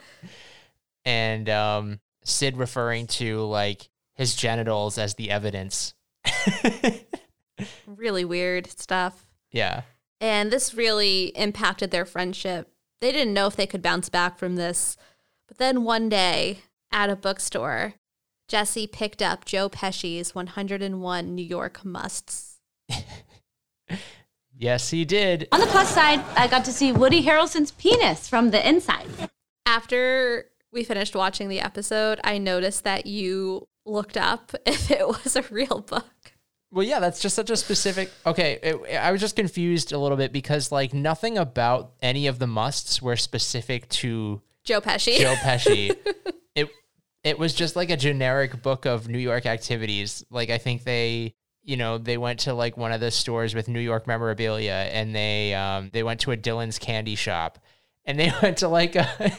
[1.06, 5.94] and um Sid referring to like his genitals as the evidence.
[7.88, 9.28] really weird stuff.
[9.52, 9.82] Yeah.
[10.22, 12.72] And this really impacted their friendship.
[13.02, 14.98] They didn't know if they could bounce back from this.
[15.48, 16.60] But then one day
[16.92, 17.96] at a bookstore,
[18.48, 22.60] Jesse picked up Joe Pesci's 101 New York Musts.
[24.56, 25.48] Yes, he did.
[25.52, 29.10] On the plus side, I got to see Woody Harrelson's penis from the inside.
[29.66, 35.36] After we finished watching the episode, I noticed that you looked up if it was
[35.36, 36.06] a real book.
[36.74, 38.10] Well, yeah, that's just such a specific.
[38.26, 42.40] Okay, it, I was just confused a little bit because like nothing about any of
[42.40, 45.20] the musts were specific to Joe Pesci.
[45.20, 45.96] Joe Pesci.
[46.56, 46.70] it
[47.24, 50.26] it was just like a generic book of New York activities.
[50.32, 53.68] Like I think they, you know, they went to like one of the stores with
[53.68, 57.60] New York memorabilia, and they um they went to a Dylan's candy shop,
[58.04, 59.32] and they went to like a,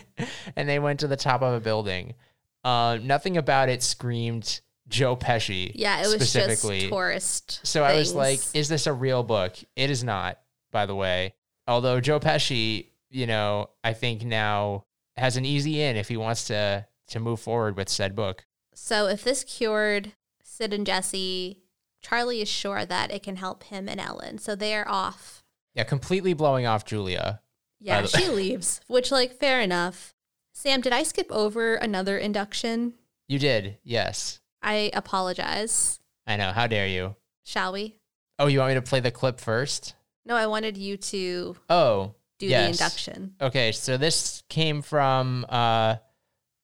[0.54, 2.14] and they went to the top of a building.
[2.62, 4.60] Uh, nothing about it screamed
[4.94, 5.72] Joe Pesci.
[5.74, 6.80] yeah, it was specifically.
[6.80, 7.60] just tourist.
[7.66, 9.56] So I was like, is this a real book?
[9.74, 10.38] It is not,
[10.70, 11.34] by the way.
[11.66, 14.84] Although Joe Pesci, you know, I think now
[15.16, 18.46] has an easy in if he wants to to move forward with said book.
[18.72, 20.12] So if this cured
[20.44, 21.64] Sid and Jesse,
[22.00, 24.38] Charlie is sure that it can help him and Ellen.
[24.38, 25.42] So they are off.
[25.74, 27.40] Yeah, completely blowing off Julia.
[27.80, 30.14] Yeah, she leaves, which like fair enough.
[30.52, 32.94] Sam, did I skip over another induction?
[33.26, 34.38] You did, yes.
[34.64, 36.00] I apologize.
[36.26, 36.52] I know.
[36.52, 37.14] How dare you?
[37.44, 37.96] Shall we?
[38.38, 39.94] Oh, you want me to play the clip first?
[40.24, 42.64] No, I wanted you to Oh, do yes.
[42.64, 43.34] the induction.
[43.40, 45.96] Okay, so this came from uh,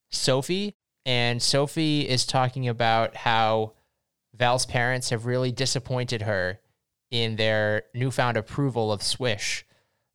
[0.09, 3.73] Sophie, and Sophie is talking about how
[4.35, 6.59] Val's parents have really disappointed her
[7.11, 9.65] in their newfound approval of Swish.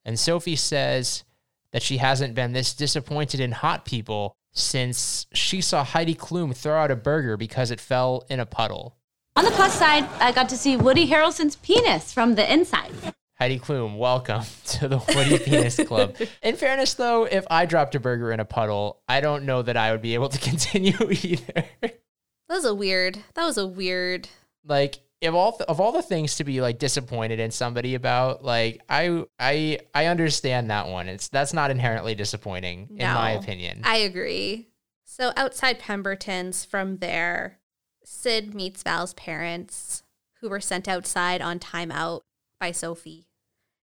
[0.04, 1.24] And Sophie says
[1.72, 6.78] that she hasn't been this disappointed in hot people since she saw Heidi Klum throw
[6.80, 8.96] out a burger because it fell in a puddle.
[9.36, 12.90] On the plus side, I got to see Woody Harrelson's penis from the inside.
[13.38, 16.16] Heidi Klum, welcome to the Woody Penis Club.
[16.42, 19.76] In fairness, though, if I dropped a burger in a puddle, I don't know that
[19.76, 21.64] I would be able to continue either.
[21.82, 22.00] That
[22.48, 23.18] was a weird.
[23.34, 24.28] That was a weird.
[24.64, 28.82] like, if all of all the things to be like disappointed in somebody about, like
[28.88, 31.08] I I I understand that one.
[31.08, 33.82] It's that's not inherently disappointing in my opinion.
[33.84, 34.68] I agree.
[35.04, 37.60] So outside Pemberton's, from there,
[38.04, 40.02] Sid meets Val's parents,
[40.40, 42.22] who were sent outside on timeout
[42.60, 43.26] by Sophie.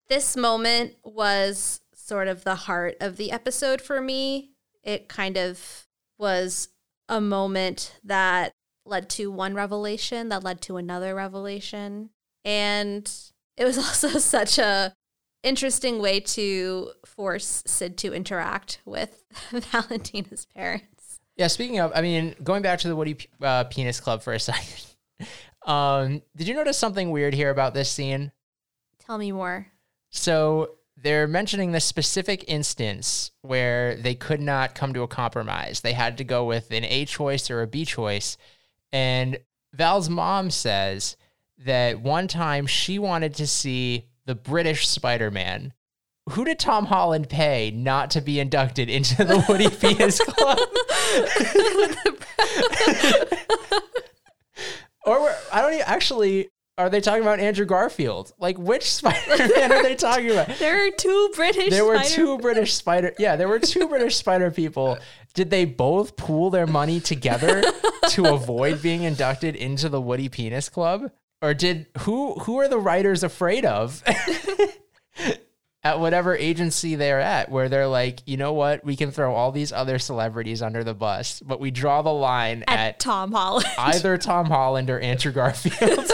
[0.10, 4.52] This moment was sort of the heart of the episode for me.
[4.84, 6.70] It kind of was
[7.10, 8.54] a moment that
[8.86, 12.10] led to one revelation that led to another revelation
[12.46, 13.12] and
[13.58, 14.94] it was also such a
[15.44, 21.20] interesting way to force Sid to interact with Valentina's parents.
[21.36, 21.48] yeah.
[21.48, 24.86] Speaking of, I mean, going back to the Woody uh, Penis Club for a second.
[25.66, 28.32] Um, did you notice something weird here about this scene?
[29.00, 29.68] Tell me more.
[30.10, 35.82] So they're mentioning this specific instance where they could not come to a compromise.
[35.82, 38.38] They had to go with an A choice or a B choice.
[38.94, 39.40] And
[39.74, 41.18] Val's mom says
[41.66, 45.74] that one time she wanted to see the British Spider Man.
[46.30, 50.58] Who did Tom Holland pay not to be inducted into the Woody Penis Club?
[55.06, 56.50] or I don't even, actually.
[56.78, 58.34] Are they talking about Andrew Garfield?
[58.40, 60.50] Like, which Spider-Man are they talking about?
[60.60, 61.70] There are two British.
[61.70, 63.14] There were Spider- two British spider.
[63.20, 64.98] Yeah, there were two British spider people.
[65.36, 67.64] Did they both pool their money together
[68.10, 71.12] to avoid being inducted into the Woody Penis Club?
[71.42, 74.02] Or did who who are the writers afraid of?
[75.84, 79.52] at whatever agency they're at, where they're like, you know what, we can throw all
[79.52, 83.66] these other celebrities under the bus, but we draw the line at, at Tom Holland.
[83.78, 86.10] either Tom Holland or Andrew Garfield.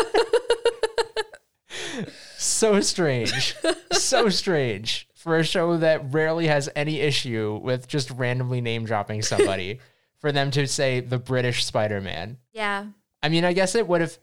[2.37, 3.55] So strange.
[3.91, 9.21] So strange for a show that rarely has any issue with just randomly name dropping
[9.21, 9.79] somebody
[10.19, 12.37] for them to say the British Spider Man.
[12.53, 12.85] yeah.
[13.21, 14.17] I mean, I guess it would have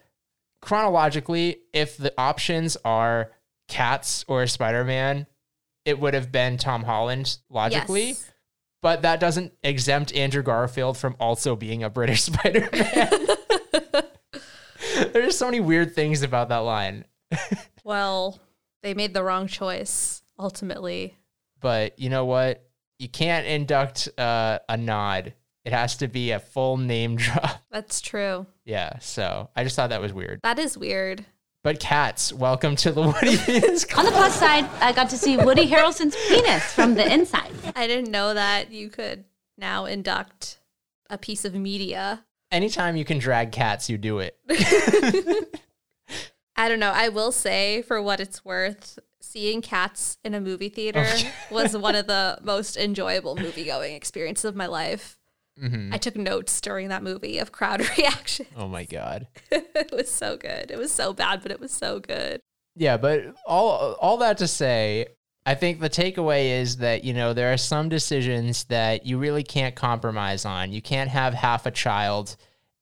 [0.63, 3.31] chronologically, if the options are
[3.69, 5.27] cats or Spider Man,
[5.85, 8.09] it would have been Tom Holland logically.
[8.09, 8.33] Yes.
[8.83, 13.11] But that doesn't exempt Andrew Garfield from also being a British Spider Man.
[15.13, 17.05] There's so many weird things about that line.
[17.85, 18.41] Well,
[18.83, 21.17] they made the wrong choice ultimately.
[21.61, 22.67] But you know what?
[22.99, 25.35] you can't induct uh, a nod.
[25.65, 27.63] It has to be a full name drop.
[27.71, 28.47] That's true.
[28.65, 30.41] Yeah, so I just thought that was weird.
[30.43, 31.25] That is weird.
[31.63, 35.37] But cats, welcome to the Woody Penis On the plus side, I got to see
[35.37, 37.51] Woody Harrelson's penis from the inside.
[37.75, 39.25] I didn't know that you could
[39.59, 40.61] now induct
[41.11, 42.25] a piece of media.
[42.53, 44.39] Anytime you can drag cats, you do it.
[46.57, 46.93] I don't know.
[46.93, 51.33] I will say, for what it's worth, seeing cats in a movie theater oh.
[51.51, 55.19] was one of the most enjoyable movie going experiences of my life.
[55.63, 55.93] Mm-hmm.
[55.93, 58.47] I took notes during that movie of crowd reaction.
[58.57, 59.27] Oh my god.
[59.51, 60.71] it was so good.
[60.71, 62.41] It was so bad, but it was so good.
[62.75, 65.07] Yeah, but all all that to say,
[65.47, 69.43] I think the takeaway is that you know there are some decisions that you really
[69.43, 70.73] can't compromise on.
[70.73, 72.37] You can't have half a child,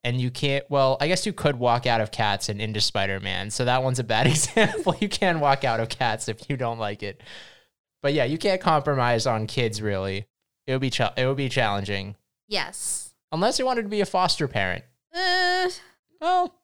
[0.05, 0.63] and you can't.
[0.69, 3.49] Well, I guess you could walk out of Cats and into Spider Man.
[3.49, 4.95] So that one's a bad example.
[5.01, 7.21] you can walk out of Cats if you don't like it.
[8.01, 9.81] But yeah, you can't compromise on kids.
[9.81, 10.27] Really,
[10.67, 12.15] it would be ch- it would be challenging
[12.47, 13.13] Yes.
[13.31, 14.85] unless you wanted to be a foster parent.
[15.13, 15.69] Uh,
[16.21, 16.55] Well,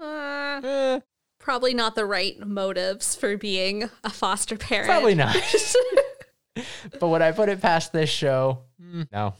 [0.00, 1.00] uh, eh,
[1.38, 4.88] probably not the right motives for being a foster parent.
[4.88, 5.36] probably not.
[7.00, 8.64] but would I put it past this show?
[8.82, 9.34] Mm, no.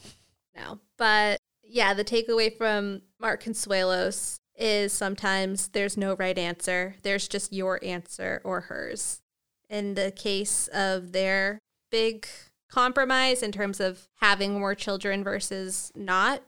[0.55, 0.79] no.
[0.97, 1.38] But
[1.69, 6.95] yeah, the takeaway from Mark Consuelos is sometimes there's no right answer.
[7.03, 9.21] There's just your answer or hers.
[9.69, 11.59] In the case of their
[11.91, 12.27] big
[12.69, 16.41] compromise in terms of having more children versus not,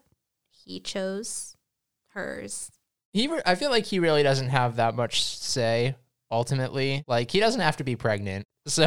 [0.49, 1.55] he chose
[2.09, 2.72] hers.
[3.13, 5.95] He, re- I feel like he really doesn't have that much say
[6.32, 7.03] ultimately.
[7.07, 8.45] Like he doesn't have to be pregnant.
[8.67, 8.86] So,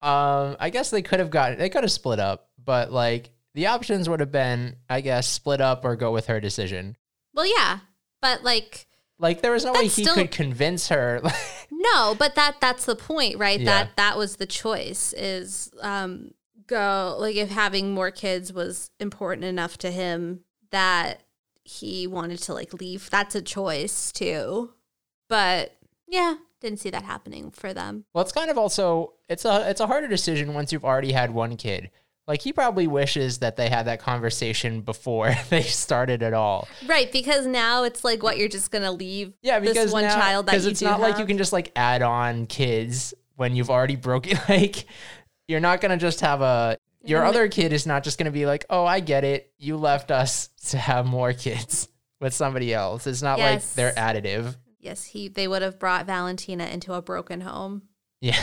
[0.00, 3.66] um, I guess they could have gotten, they could have split up, but like the
[3.66, 6.96] options would have been, I guess, split up or go with her decision.
[7.34, 7.80] Well, yeah,
[8.20, 8.86] but like
[9.18, 11.20] Like there was no way he still- could convince her.
[11.84, 13.58] No, but that that's the point, right?
[13.58, 13.64] Yeah.
[13.66, 16.30] That that was the choice is um
[16.68, 21.22] go like if having more kids was important enough to him that
[21.64, 23.10] he wanted to like leave.
[23.10, 24.70] That's a choice too.
[25.28, 25.72] But
[26.06, 28.04] yeah, didn't see that happening for them.
[28.14, 31.32] well, it's kind of also it's a it's a harder decision once you've already had
[31.34, 31.90] one kid.
[32.28, 36.68] Like he probably wishes that they had that conversation before they started at all.
[36.86, 40.04] Right, because now it's like what you're just going to leave Yeah, because this one
[40.04, 43.12] now- child that you it's do not like you can just like add on kids
[43.36, 44.38] when you've already broken.
[44.48, 44.84] Like
[45.48, 48.64] you're not gonna just have a your other kid is not just gonna be like,
[48.70, 49.52] oh, I get it.
[49.58, 51.88] You left us to have more kids
[52.20, 53.06] with somebody else.
[53.08, 54.56] It's not like they're additive.
[54.78, 57.82] Yes, he they would have brought Valentina into a broken home.
[58.20, 58.38] Yeah,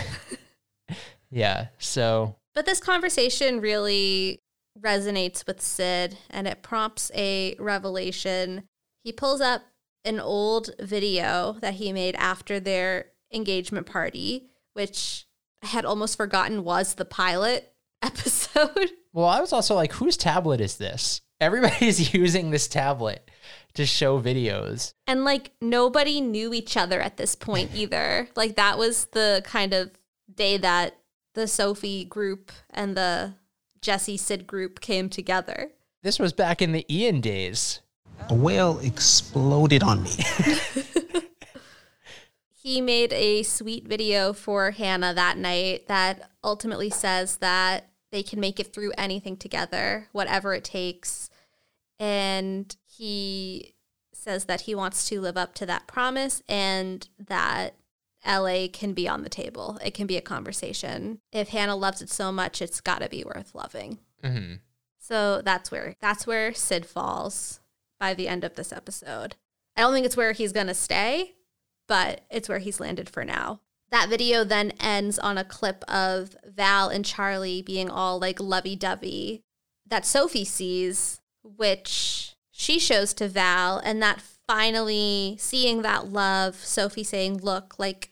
[1.31, 1.67] yeah.
[1.77, 4.41] So But this conversation really
[4.77, 8.65] resonates with Sid and it prompts a revelation.
[9.01, 9.61] He pulls up
[10.03, 15.25] an old video that he made after their engagement party, which
[15.63, 18.91] I had almost forgotten was the pilot episode.
[19.13, 21.21] well, I was also like, whose tablet is this?
[21.39, 23.31] Everybody's using this tablet
[23.75, 24.91] to show videos.
[25.07, 28.27] And like nobody knew each other at this point either.
[28.35, 29.91] like that was the kind of
[30.35, 30.98] day that
[31.33, 33.35] the Sophie group and the
[33.81, 35.71] Jesse Sid group came together.
[36.01, 37.81] This was back in the Ian days.
[38.29, 40.11] A whale exploded on me.
[42.61, 48.39] he made a sweet video for Hannah that night that ultimately says that they can
[48.39, 51.29] make it through anything together, whatever it takes.
[51.99, 53.75] And he
[54.13, 57.75] says that he wants to live up to that promise and that
[58.25, 59.79] LA can be on the table.
[59.83, 61.19] It can be a conversation.
[61.31, 63.99] If Hannah loves it so much, it's got to be worth loving.
[64.23, 64.55] hmm
[64.99, 67.59] So that's where that's where Sid falls
[67.99, 69.35] by the end of this episode.
[69.75, 71.35] I don't think it's where he's gonna stay,
[71.87, 73.61] but it's where he's landed for now.
[73.91, 78.75] That video then ends on a clip of Val and Charlie being all like lovey
[78.75, 79.43] dovey
[79.87, 87.03] that Sophie sees, which she shows to Val, and that finally seeing that love, Sophie
[87.03, 88.09] saying, Look, like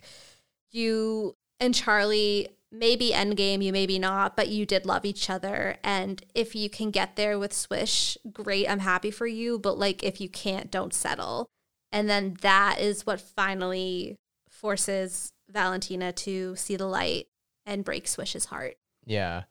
[0.72, 5.78] you and Charlie maybe endgame, you maybe not, but you did love each other.
[5.84, 9.58] And if you can get there with Swish, great, I'm happy for you.
[9.58, 11.50] But like if you can't, don't settle.
[11.92, 14.18] And then that is what finally
[14.48, 17.28] forces Valentina to see the light
[17.66, 18.76] and break Swish's heart.
[19.08, 19.44] Yeah.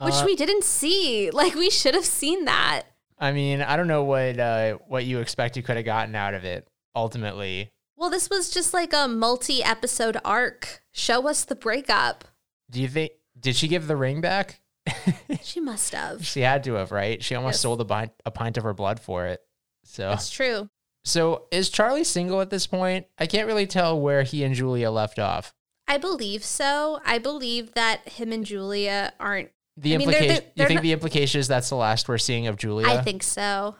[0.00, 1.30] Which Uh, we didn't see.
[1.30, 2.84] Like we should have seen that.
[3.20, 6.34] I mean, I don't know what uh, what you expect you could have gotten out
[6.34, 6.66] of it
[6.96, 7.70] ultimately.
[7.96, 10.82] Well, this was just like a multi episode arc.
[10.92, 12.24] Show us the breakup.
[12.70, 14.60] Do you think did she give the ring back?
[15.42, 16.24] She must have.
[16.26, 17.22] she had to have, right?
[17.22, 17.60] She almost Yes.
[17.60, 19.40] sold a pint, a pint of her blood for it.
[19.84, 20.68] So, That's true.
[21.04, 23.06] so is Charlie single at this point?
[23.18, 25.54] I can't really tell where he and Julia left off.
[25.88, 27.00] I believe so.
[27.04, 29.50] I believe that him and Julia aren't
[29.80, 30.44] The I mean, they're- implication.
[30.56, 32.86] they're- you think not- the implication is that's the last we're seeing of Julia?
[32.88, 33.76] I think so.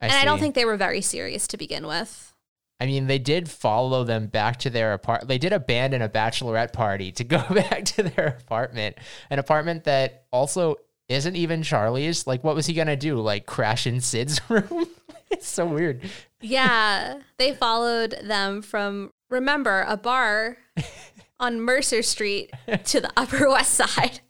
[0.00, 2.32] and I don't think they were very serious to begin with.
[2.80, 5.28] I mean, they did follow them back to their apartment.
[5.28, 8.96] They did abandon a bachelorette party to go back to their apartment,
[9.30, 10.76] an apartment that also
[11.08, 12.26] isn't even Charlie's.
[12.26, 13.20] Like, what was he gonna do?
[13.20, 14.86] Like, crash in Sid's room?
[15.30, 16.02] it's so weird.
[16.42, 20.58] Yeah, they followed them from remember a bar
[21.40, 22.50] on Mercer Street
[22.86, 24.20] to the Upper West Side.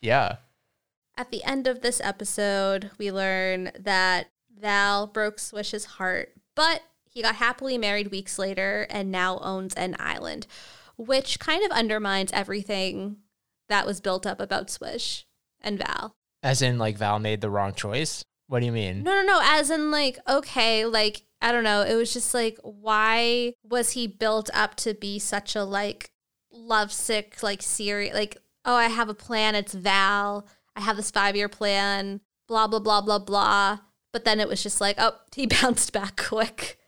[0.00, 0.36] Yeah.
[1.18, 7.22] At the end of this episode, we learn that Val broke Swish's heart, but he
[7.22, 10.46] got happily married weeks later and now owns an island,
[10.96, 13.16] which kind of undermines everything
[13.68, 15.26] that was built up about Swish
[15.60, 16.14] and Val.
[16.40, 18.22] As in, like, Val made the wrong choice.
[18.46, 19.02] What do you mean?
[19.02, 19.40] No, no, no.
[19.42, 21.82] As in, like, okay, like, I don't know.
[21.82, 26.12] It was just like, why was he built up to be such a, like,
[26.52, 29.56] lovesick, like, serious, like, oh, I have a plan.
[29.56, 30.46] It's Val.
[30.78, 33.78] I have this five year plan, blah, blah, blah, blah, blah.
[34.12, 36.78] But then it was just like, oh, he bounced back quick.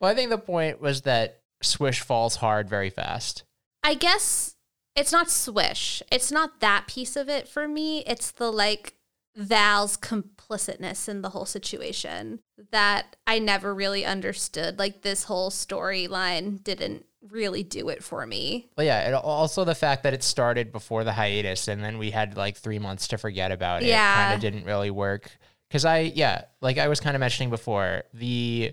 [0.00, 3.42] Well, I think the point was that Swish falls hard very fast.
[3.82, 4.54] I guess
[4.94, 6.02] it's not swish.
[6.10, 8.04] It's not that piece of it for me.
[8.06, 8.94] It's the like
[9.36, 12.40] Val's complicitness in the whole situation
[12.72, 14.78] that I never really understood.
[14.78, 18.68] Like this whole storyline didn't really do it for me.
[18.76, 22.10] Well, yeah, and also the fact that it started before the hiatus and then we
[22.10, 24.14] had like three months to forget about it Yeah.
[24.14, 25.30] kind of didn't really work.
[25.68, 28.72] Because I, yeah, like I was kind of mentioning before, the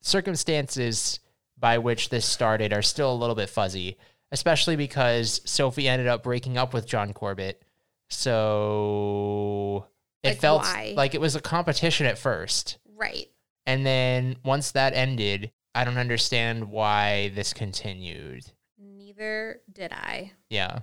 [0.00, 1.20] circumstances
[1.58, 3.96] by which this started are still a little bit fuzzy,
[4.32, 7.62] especially because Sophie ended up breaking up with John Corbett.
[8.08, 9.86] So
[10.22, 10.94] it Like, felt why?
[10.96, 12.78] like it was a competition at first.
[12.96, 13.28] Right.
[13.66, 18.46] And then once that ended, I don't understand why this continued.
[18.78, 20.32] Neither did I.
[20.48, 20.80] Yeah.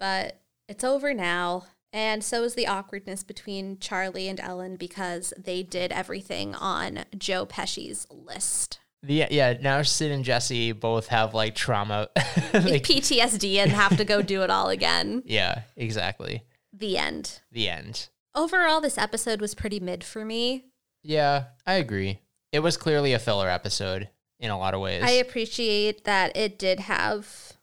[0.00, 1.66] But it's over now.
[1.92, 7.44] And so is the awkwardness between Charlie and Ellen because they did everything on Joe
[7.44, 8.80] Pesci's list.
[9.02, 12.08] The yeah, now Sid and Jesse both have like trauma.
[12.54, 15.22] Like, PTSD and have to go do it all again.
[15.26, 16.44] yeah, exactly.
[16.70, 17.40] The end.
[17.50, 18.10] The end.
[18.34, 20.66] Overall, this episode was pretty mid for me.
[21.02, 22.20] Yeah, I agree.
[22.52, 24.10] It was clearly a filler episode
[24.42, 25.02] in a lot of ways.
[25.02, 27.54] I appreciate that it did have,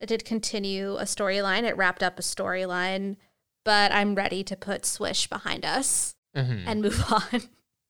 [0.00, 1.62] it did continue a storyline.
[1.62, 3.16] It wrapped up a storyline,
[3.64, 6.64] but I'm ready to put Swish behind us Mhm.
[6.66, 7.42] and move on.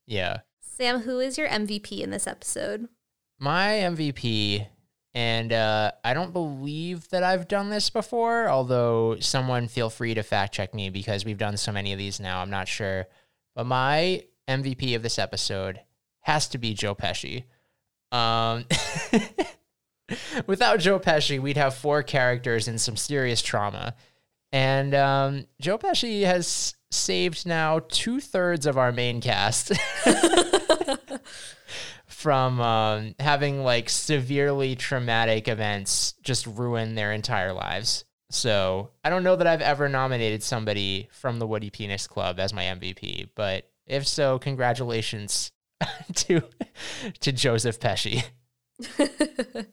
[0.07, 0.41] Yeah.
[0.61, 2.89] Sam, who is your MVP in this episode?
[3.41, 4.67] My MVP,
[5.15, 10.23] and uh, I don't believe that I've done this before, although someone feel free to
[10.23, 12.41] fact check me because we've done so many of these now.
[12.43, 13.07] I'm not sure.
[13.55, 15.81] But my MVP of this episode
[16.21, 17.45] has to be Joe Pesci.
[18.13, 18.65] Um,
[20.47, 23.95] without Joe Pesci, we'd have four characters in some serious trauma.
[24.53, 29.73] And um, Joe Pesci has saved now two thirds of our main cast
[32.07, 38.05] from um, having like severely traumatic events just ruin their entire lives.
[38.31, 42.53] So I don't know that I've ever nominated somebody from the Woody Penis Club as
[42.53, 45.53] my MVP, but if so, congratulations
[46.15, 46.43] to
[47.21, 48.25] to Joseph Pesci.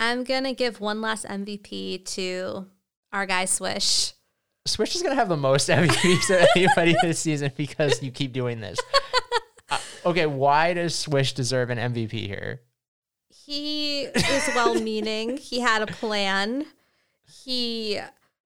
[0.00, 2.66] I'm going to give one last MVP to
[3.12, 4.14] our guy Swish.
[4.66, 8.60] Swish is gonna have the most MVPs of anybody this season because you keep doing
[8.60, 8.78] this.
[9.70, 12.60] Uh, okay, why does Swish deserve an MVP here?
[13.28, 15.36] He is well meaning.
[15.36, 16.66] he had a plan.
[17.24, 17.96] He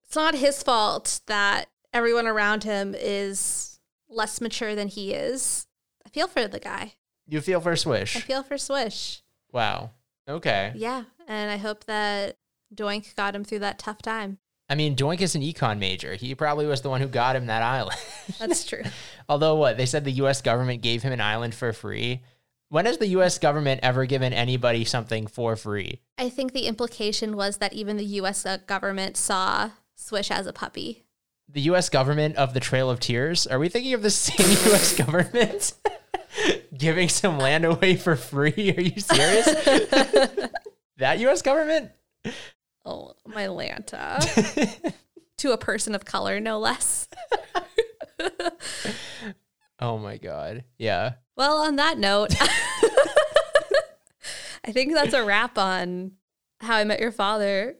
[0.05, 3.79] it's not his fault that everyone around him is
[4.09, 5.66] less mature than he is.
[6.07, 6.93] I feel for the guy.
[7.27, 8.15] You feel for Swish.
[8.15, 9.23] I feel for Swish.
[9.51, 9.91] Wow.
[10.25, 10.71] Okay.
[10.73, 11.03] Yeah.
[11.27, 12.37] And I hope that
[12.73, 14.37] Doink got him through that tough time.
[14.69, 16.15] I mean, Doink is an econ major.
[16.15, 17.99] He probably was the one who got him that island.
[18.39, 18.83] That's true.
[19.29, 20.41] Although, what they said the U.S.
[20.41, 22.21] government gave him an island for free.
[22.69, 23.37] When has the U.S.
[23.37, 25.99] government ever given anybody something for free?
[26.17, 30.53] I think the implication was that even the US uh, government saw Swish as a
[30.53, 31.03] puppy.
[31.49, 31.89] The U.S.
[31.89, 33.47] government of the Trail of Tears?
[33.47, 34.95] Are we thinking of the same U.S.
[34.95, 35.73] government
[36.77, 38.73] giving some land away for free?
[38.77, 39.45] Are you serious?
[40.97, 41.41] that U.S.
[41.41, 41.91] government?
[42.85, 44.93] Oh, my Lanta.
[45.37, 47.07] to a person of color, no less.
[49.79, 50.63] Oh my god.
[50.77, 51.13] Yeah.
[51.35, 52.33] Well, on that note,
[54.65, 56.13] I think that's a wrap on
[56.61, 57.75] How I Met Your Father,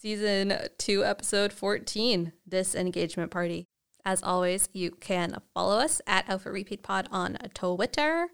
[0.00, 3.66] season two, episode 14, Disengagement Party.
[4.04, 8.28] As always, you can follow us at Alpha Repeat Pod on Twitter,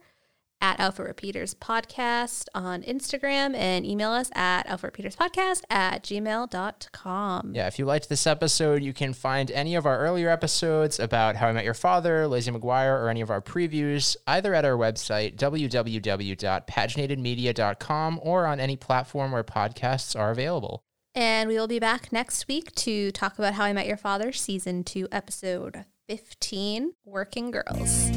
[0.61, 7.53] at Alpha Repeaters Podcast on Instagram and email us at Alpha Repeaters Podcast at gmail.com.
[7.55, 11.37] Yeah, if you liked this episode, you can find any of our earlier episodes about
[11.37, 14.77] How I Met Your Father, Lizzie McGuire, or any of our previews either at our
[14.77, 20.84] website, www.paginatedmedia.com, or on any platform where podcasts are available.
[21.15, 24.33] And we will be back next week to talk about How I Met Your Father,
[24.33, 28.11] Season 2, Episode 15 Working Girls.